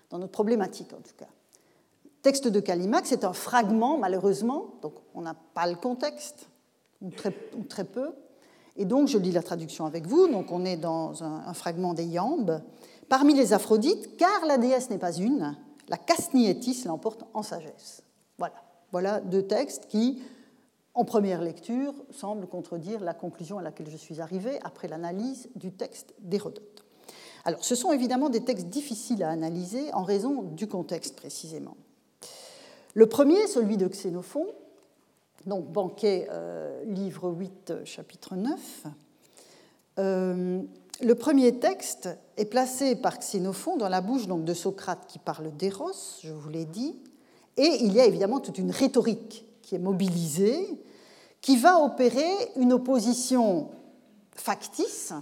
[0.09, 1.27] dans notre problématique en tout cas.
[2.21, 6.49] Texte de Callimaque, c'est un fragment, malheureusement, donc on n'a pas le contexte,
[7.01, 8.11] ou très peu,
[8.77, 10.27] et donc, je lis la traduction avec vous.
[10.27, 12.61] Donc, on est dans un, fragment des Yambes.
[13.09, 15.57] Parmi les Aphrodites, car la déesse n'est pas une,
[15.87, 18.03] la Casniétis l'emporte en sagesse.
[18.37, 18.55] Voilà.
[18.91, 20.21] Voilà deux textes qui,
[20.93, 25.71] en première lecture, semblent contredire la conclusion à laquelle je suis arrivée après l'analyse du
[25.71, 26.85] texte d'Hérodote.
[27.45, 31.77] Alors, ce sont évidemment des textes difficiles à analyser en raison du contexte précisément.
[32.93, 34.45] Le premier, celui de Xénophon,
[35.47, 38.83] donc banquet, euh, livre 8, chapitre 9.
[39.97, 40.61] Euh,
[41.01, 45.55] le premier texte est placé par Xénophon dans la bouche donc, de Socrate qui parle
[45.55, 46.99] d'Eros, je vous l'ai dit,
[47.55, 50.67] et il y a évidemment toute une rhétorique qui est mobilisée,
[51.39, 52.27] qui va opérer
[52.57, 53.69] une opposition
[54.35, 55.13] factice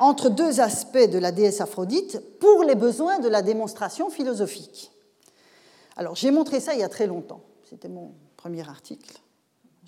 [0.00, 4.90] entre deux aspects de la déesse Aphrodite pour les besoins de la démonstration philosophique.
[5.96, 9.20] Alors j'ai montré ça il y a très longtemps, c'était mon premier article.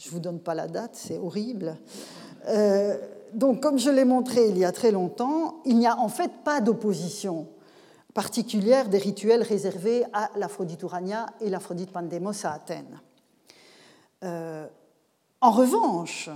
[0.00, 1.76] Je ne vous donne pas la date, c'est horrible.
[2.48, 2.96] Euh,
[3.34, 6.30] donc comme je l'ai montré il y a très longtemps, il n'y a en fait
[6.42, 7.46] pas d'opposition
[8.14, 12.98] particulière des rituels réservés à l'Aphrodite Urania et l'Aphrodite Pandemos à Athènes.
[14.24, 14.66] Euh,
[15.42, 16.30] en revanche,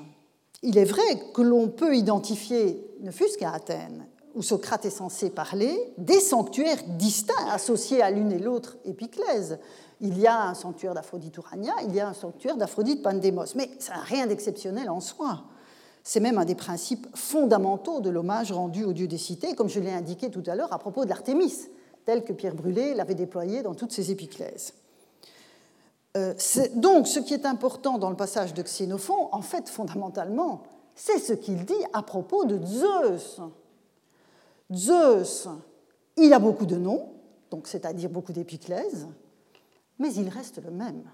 [0.62, 5.30] il est vrai que l'on peut identifier, ne fût-ce qu'à Athènes, où Socrate est censé
[5.30, 9.58] parler, des sanctuaires distincts associés à l'une et l'autre épiclèse.
[10.00, 13.70] Il y a un sanctuaire d'Aphrodite Urania, il y a un sanctuaire d'Aphrodite Pandemos, mais
[13.78, 15.44] ça n'a rien d'exceptionnel en soi.
[16.02, 19.80] C'est même un des principes fondamentaux de l'hommage rendu au dieu des cités, comme je
[19.80, 21.68] l'ai indiqué tout à l'heure à propos de l'Artémis,
[22.04, 24.74] tel que Pierre Brûlé l'avait déployé dans toutes ses épiclèses.
[26.16, 26.34] Euh,
[26.74, 30.62] donc, ce qui est important dans le passage de Xénophon, en fait, fondamentalement,
[30.94, 33.40] c'est ce qu'il dit à propos de Zeus.
[34.72, 35.48] Zeus,
[36.16, 37.08] il a beaucoup de noms,
[37.50, 39.08] donc c'est-à-dire beaucoup d'épiclèses,
[39.98, 41.04] mais il reste le même.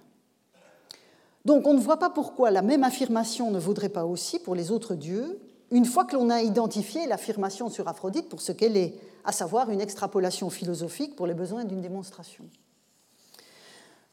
[1.44, 4.70] Donc on ne voit pas pourquoi la même affirmation ne vaudrait pas aussi pour les
[4.70, 8.94] autres dieux, une fois que l'on a identifié l'affirmation sur Aphrodite pour ce qu'elle est,
[9.24, 12.44] à savoir une extrapolation philosophique pour les besoins d'une démonstration.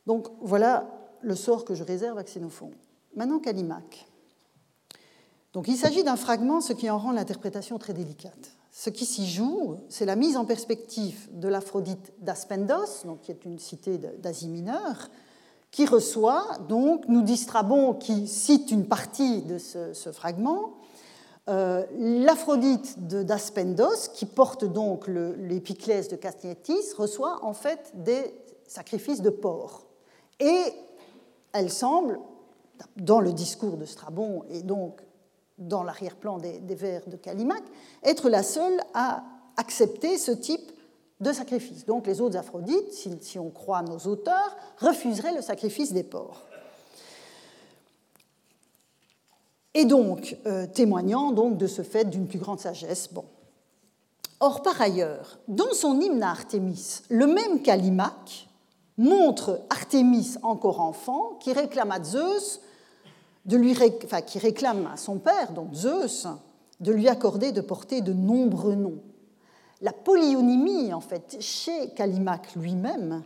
[0.05, 0.88] Donc voilà
[1.22, 2.72] le sort que je réserve à Xénophon.
[3.15, 4.05] Maintenant, Callimaque.
[5.53, 8.57] Donc il s'agit d'un fragment, ce qui en rend l'interprétation très délicate.
[8.80, 13.43] Ce qui s'y joue, c'est la mise en perspective de l'Aphrodite d'Aspendos, donc qui est
[13.43, 15.09] une cité d'Asie mineure,
[15.71, 20.75] qui reçoit, donc, nous dit Strabon, qui cite une partie de ce, fragment,
[21.49, 28.32] euh, l'Aphrodite d'Aspendos, qui porte donc l'épiclèse de Castietis, reçoit en fait des
[28.67, 29.88] sacrifices de porc.
[30.39, 30.61] Et
[31.51, 32.19] elle semble,
[32.95, 35.01] dans le discours de Strabon et donc
[35.58, 37.64] dans l'arrière-plan des, vers de Callimaque,
[38.03, 39.24] être la seule à
[39.58, 40.72] accepter ce type
[41.20, 41.86] de sacrifice.
[41.86, 46.43] Donc les autres Aphrodites, si, on croit nos auteurs, refuseraient le sacrifice des porcs.
[49.74, 53.10] Et donc, euh, témoignant donc de ce fait d'une plus grande sagesse.
[53.12, 53.26] Bon.
[54.39, 58.47] Or, par ailleurs, dans son hymne à Artémis, le même Callimaque
[58.97, 62.62] montre Artémis encore enfant qui réclame à Zeus
[63.47, 63.75] de lui,
[64.25, 66.27] qui réclame à son père, donc Zeus,
[66.79, 69.01] de lui accorder de porter de nombreux noms.
[69.81, 73.23] La polyonymie, en fait, chez Callimaque lui-même,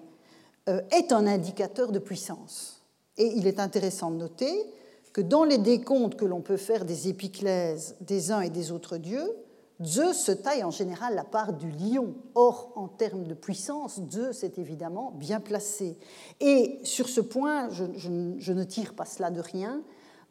[0.69, 2.83] euh, est un indicateur de puissance.
[3.17, 4.65] Et il est intéressant de noter
[5.11, 8.97] que dans les décomptes que l'on peut faire des épiclèses des uns et des autres
[8.97, 9.35] dieux,
[9.83, 12.13] Zeus se taille en général la part du lion.
[12.35, 15.97] Or, en termes de puissance, Zeus est évidemment bien placé.
[16.39, 19.81] Et sur ce point, je, ne tire pas cela de rien.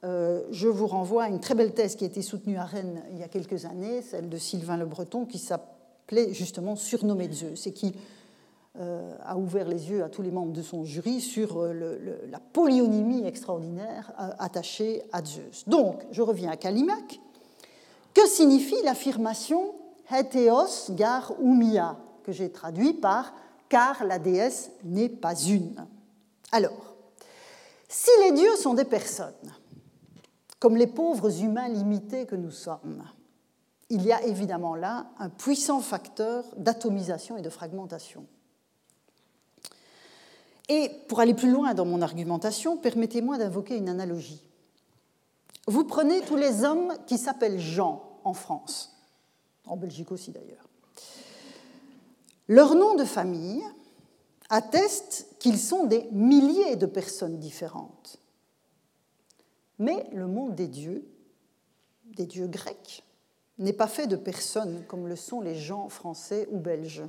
[0.03, 3.03] Euh, je vous renvoie à une très belle thèse qui a été soutenue à Rennes
[3.13, 7.67] il y a quelques années, celle de Sylvain Le Breton, qui s'appelait justement Surnommé Zeus
[7.67, 7.95] et qui
[8.79, 12.39] euh, a ouvert les yeux à tous les membres de son jury sur euh, la
[12.39, 15.65] polyonymie extraordinaire attachée à Zeus.
[15.67, 17.21] Donc, je reviens à Callimaque.
[18.15, 19.75] Que signifie l'affirmation
[20.11, 23.35] heteos gar umia, que j'ai traduit par
[23.69, 25.87] car la déesse n'est pas une
[26.53, 26.97] Alors,
[27.89, 29.35] si les dieux sont des personnes,
[30.61, 33.03] comme les pauvres humains limités que nous sommes,
[33.89, 38.27] il y a évidemment là un puissant facteur d'atomisation et de fragmentation.
[40.69, 44.45] Et pour aller plus loin dans mon argumentation, permettez-moi d'invoquer une analogie.
[45.67, 48.97] Vous prenez tous les hommes qui s'appellent Jean en France,
[49.67, 50.69] en Belgique aussi d'ailleurs.
[52.47, 53.65] Leur nom de famille
[54.49, 58.19] atteste qu'ils sont des milliers de personnes différentes.
[59.81, 61.05] Mais le monde des dieux,
[62.14, 63.03] des dieux grecs,
[63.59, 67.03] n'est pas fait de personnes comme le sont les gens français ou belges.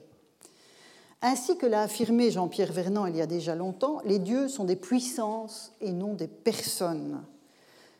[1.21, 4.75] Ainsi que l'a affirmé Jean-Pierre Vernant il y a déjà longtemps, les dieux sont des
[4.75, 7.23] puissances et non des personnes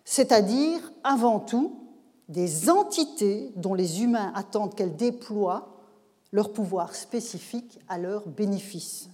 [0.05, 1.77] c'est-à-dire avant tout
[2.29, 5.69] des entités dont les humains attendent qu'elles déploient
[6.31, 9.09] leur pouvoir spécifique à leur bénéfice.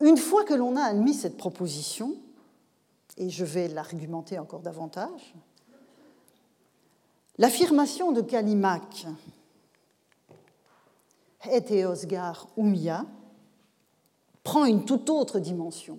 [0.00, 2.14] Une fois que l'on a admis cette proposition,
[3.16, 5.34] et je vais l'argumenter encore davantage,
[7.38, 9.06] l'affirmation de Callimaque
[11.42, 13.06] Heteosgar Umia,
[14.42, 15.98] prend une toute autre dimension.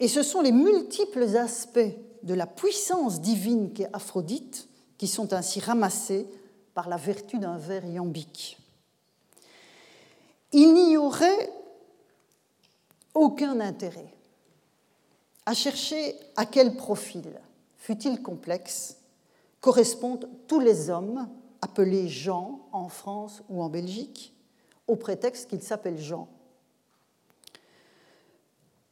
[0.00, 1.78] Et ce sont les multiples aspects
[2.22, 4.68] de la puissance divine qu'est Aphrodite
[4.98, 6.26] qui sont ainsi ramassés
[6.72, 8.58] par la vertu d'un vers iambique.
[10.52, 11.52] Il n'y aurait
[13.14, 14.13] aucun intérêt
[15.46, 17.40] à chercher à quel profil,
[17.76, 18.96] fut-il complexe,
[19.60, 21.28] correspondent tous les hommes
[21.60, 24.34] appelés Jean en France ou en Belgique,
[24.86, 26.28] au prétexte qu'ils s'appellent Jean.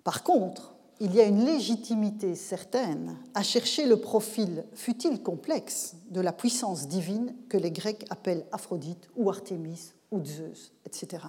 [0.04, 6.20] Par contre, il y a une légitimité certaine à chercher le profil, fut-il complexe, de
[6.20, 11.24] la puissance divine que les Grecs appellent Aphrodite ou Artémis ou Zeus, etc.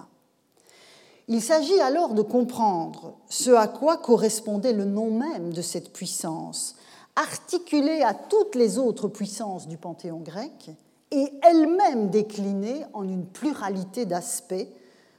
[1.26, 6.76] Il s'agit alors de comprendre ce à quoi correspondait le nom même de cette puissance,
[7.16, 10.70] articulée à toutes les autres puissances du panthéon grec
[11.10, 14.68] et elle-même déclinée en une pluralité d'aspects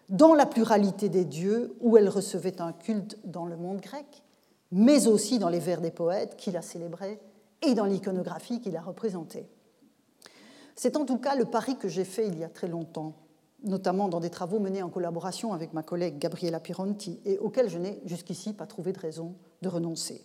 [0.10, 4.24] dans la pluralité des dieux où elle recevait un culte dans le monde grec,
[4.72, 7.20] mais aussi dans les vers des poètes qui la célébraient
[7.64, 9.48] et dans l'iconographie qui la représentait.
[10.76, 13.14] C'est en tout cas le pari que j'ai fait il y a très longtemps
[13.66, 17.78] notamment dans des travaux menés en collaboration avec ma collègue Gabriela Pironti, et auxquels je
[17.78, 20.22] n'ai jusqu'ici pas trouvé de raison de renoncer.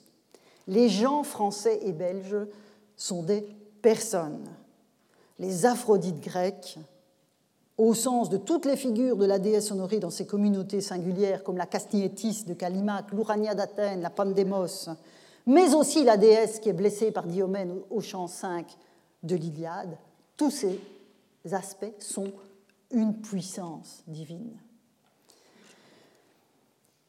[0.67, 2.47] Les gens français et belges
[2.97, 3.47] sont des
[3.83, 4.45] personnes.
[5.39, 6.79] Les aphrodites grecques,
[7.79, 11.57] au sens de toutes les figures de la déesse honorée dans ces communautés singulières, comme
[11.57, 14.91] la Castnietis de Callimaque, l'Urania d'Athènes, la Pandémos,
[15.47, 18.67] mais aussi la déesse qui est blessée par Diomède au chant 5
[19.23, 19.97] de l'Iliade,
[20.37, 20.79] tous ces
[21.51, 22.31] aspects sont
[22.91, 24.57] une puissance divine.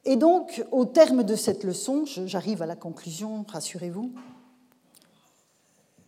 [0.03, 4.11] Et donc, au terme de cette leçon, j'arrive à la conclusion, rassurez-vous,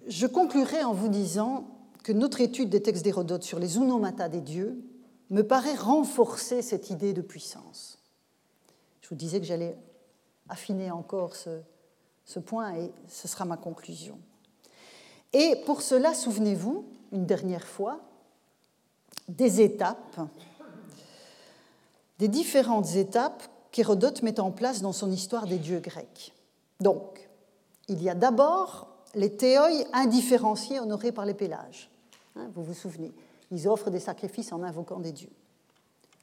[0.07, 1.67] je conclurai en vous disant
[2.03, 4.83] que notre étude des textes d'Hérodote sur les unomata des dieux
[5.29, 7.99] me paraît renforcer cette idée de puissance.
[9.01, 9.77] Je vous disais que j'allais
[10.49, 11.61] affiner encore ce,
[12.25, 14.19] ce point et ce sera ma conclusion.
[15.31, 18.01] Et pour cela, souvenez-vous, une dernière fois,
[19.27, 20.19] des étapes,
[22.19, 26.33] des différentes étapes qu'Hérodote met en place dans son histoire des dieux grecs.
[26.79, 27.29] Donc,
[27.87, 31.89] il y a d'abord les théoi indifférenciés honorés par les Pélages.
[32.35, 33.11] Hein, vous vous souvenez,
[33.51, 35.31] ils offrent des sacrifices en invoquant des dieux.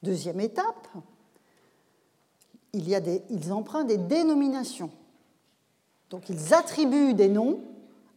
[0.03, 0.87] Deuxième étape,
[2.73, 4.91] il y a des, ils empruntent des dénominations.
[6.09, 7.59] Donc ils attribuent des noms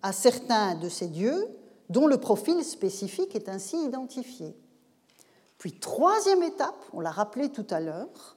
[0.02, 1.48] à certains de ces dieux
[1.90, 4.54] dont le profil spécifique est ainsi identifié.
[5.58, 8.36] Puis troisième étape, on l'a rappelé tout à l'heure,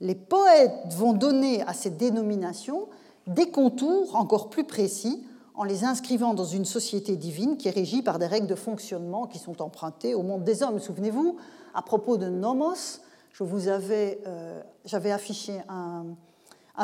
[0.00, 2.88] les poètes vont donner à ces dénominations
[3.26, 8.02] des contours encore plus précis en les inscrivant dans une société divine qui est régie
[8.02, 10.80] par des règles de fonctionnement qui sont empruntées au monde des hommes.
[10.80, 11.36] Souvenez-vous,
[11.74, 13.00] à propos de nomos,
[13.40, 16.16] euh, j'avais affiché un,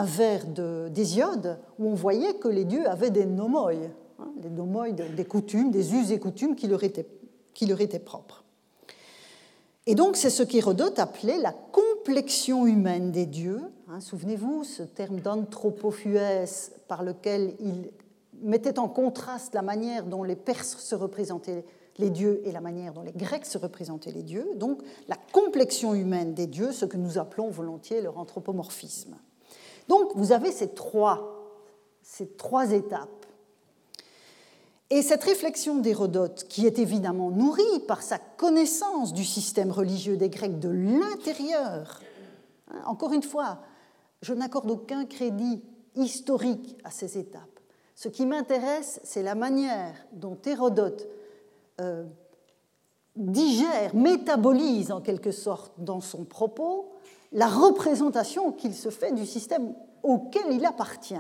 [0.04, 0.46] vers
[0.90, 5.72] d'Hésiode où on voyait que les dieux avaient des nomoi, hein, des nomoi, des coutumes,
[5.72, 8.44] des us et coutumes qui leur étaient propres.
[9.90, 13.60] Et donc, c'est ce qu'Hérodote appelait la complexion humaine des dieux.
[13.88, 17.90] Hein, souvenez-vous, ce terme d'anthropophuès par lequel il
[18.40, 21.64] mettait en contraste la manière dont les Perses se représentaient
[21.98, 24.46] les dieux et la manière dont les Grecs se représentaient les dieux.
[24.54, 29.16] Donc, la complexion humaine des dieux, ce que nous appelons volontiers leur anthropomorphisme.
[29.88, 31.50] Donc, vous avez ces trois,
[32.00, 33.19] ces trois étapes
[34.90, 40.28] et cette réflexion d'Hérodote, qui est évidemment nourrie par sa connaissance du système religieux des
[40.28, 42.00] Grecs de l'intérieur,
[42.68, 43.60] hein, encore une fois,
[44.22, 45.62] je n'accorde aucun crédit
[45.94, 47.60] historique à ces étapes.
[47.94, 51.06] Ce qui m'intéresse, c'est la manière dont Hérodote
[51.80, 52.04] euh,
[53.16, 56.92] digère, métabolise en quelque sorte dans son propos
[57.32, 61.14] la représentation qu'il se fait du système auquel il appartient.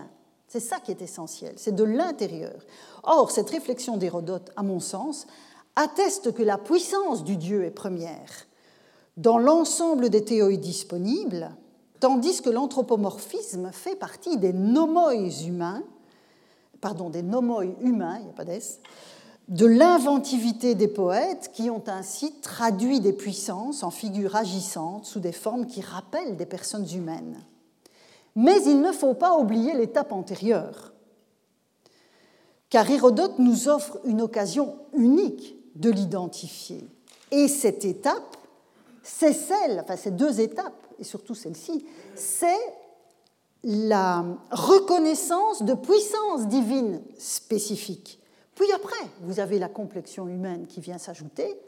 [0.50, 2.60] C'est ça qui est essentiel, c'est de l'intérieur.
[3.04, 5.28] Or, cette réflexion d'Hérodote, à mon sens,
[5.76, 8.48] atteste que la puissance du Dieu est première
[9.16, 11.50] dans l'ensemble des théories disponibles,
[12.00, 15.84] tandis que l'anthropomorphisme fait partie des nomoi humains,
[16.80, 18.80] pardon, des nomoi humains, il n'y a pas d'ess,
[19.46, 25.32] de l'inventivité des poètes qui ont ainsi traduit des puissances en figures agissantes sous des
[25.32, 27.40] formes qui rappellent des personnes humaines.
[28.36, 30.92] Mais il ne faut pas oublier l'étape antérieure,
[32.68, 36.88] car Hérodote nous offre une occasion unique de l'identifier.
[37.30, 38.36] Et cette étape,
[39.02, 42.76] c'est celle, enfin ces deux étapes, et surtout celle-ci, c'est
[43.62, 48.20] la reconnaissance de puissance divine spécifique.
[48.54, 51.58] Puis après, vous avez la complexion humaine qui vient s'ajouter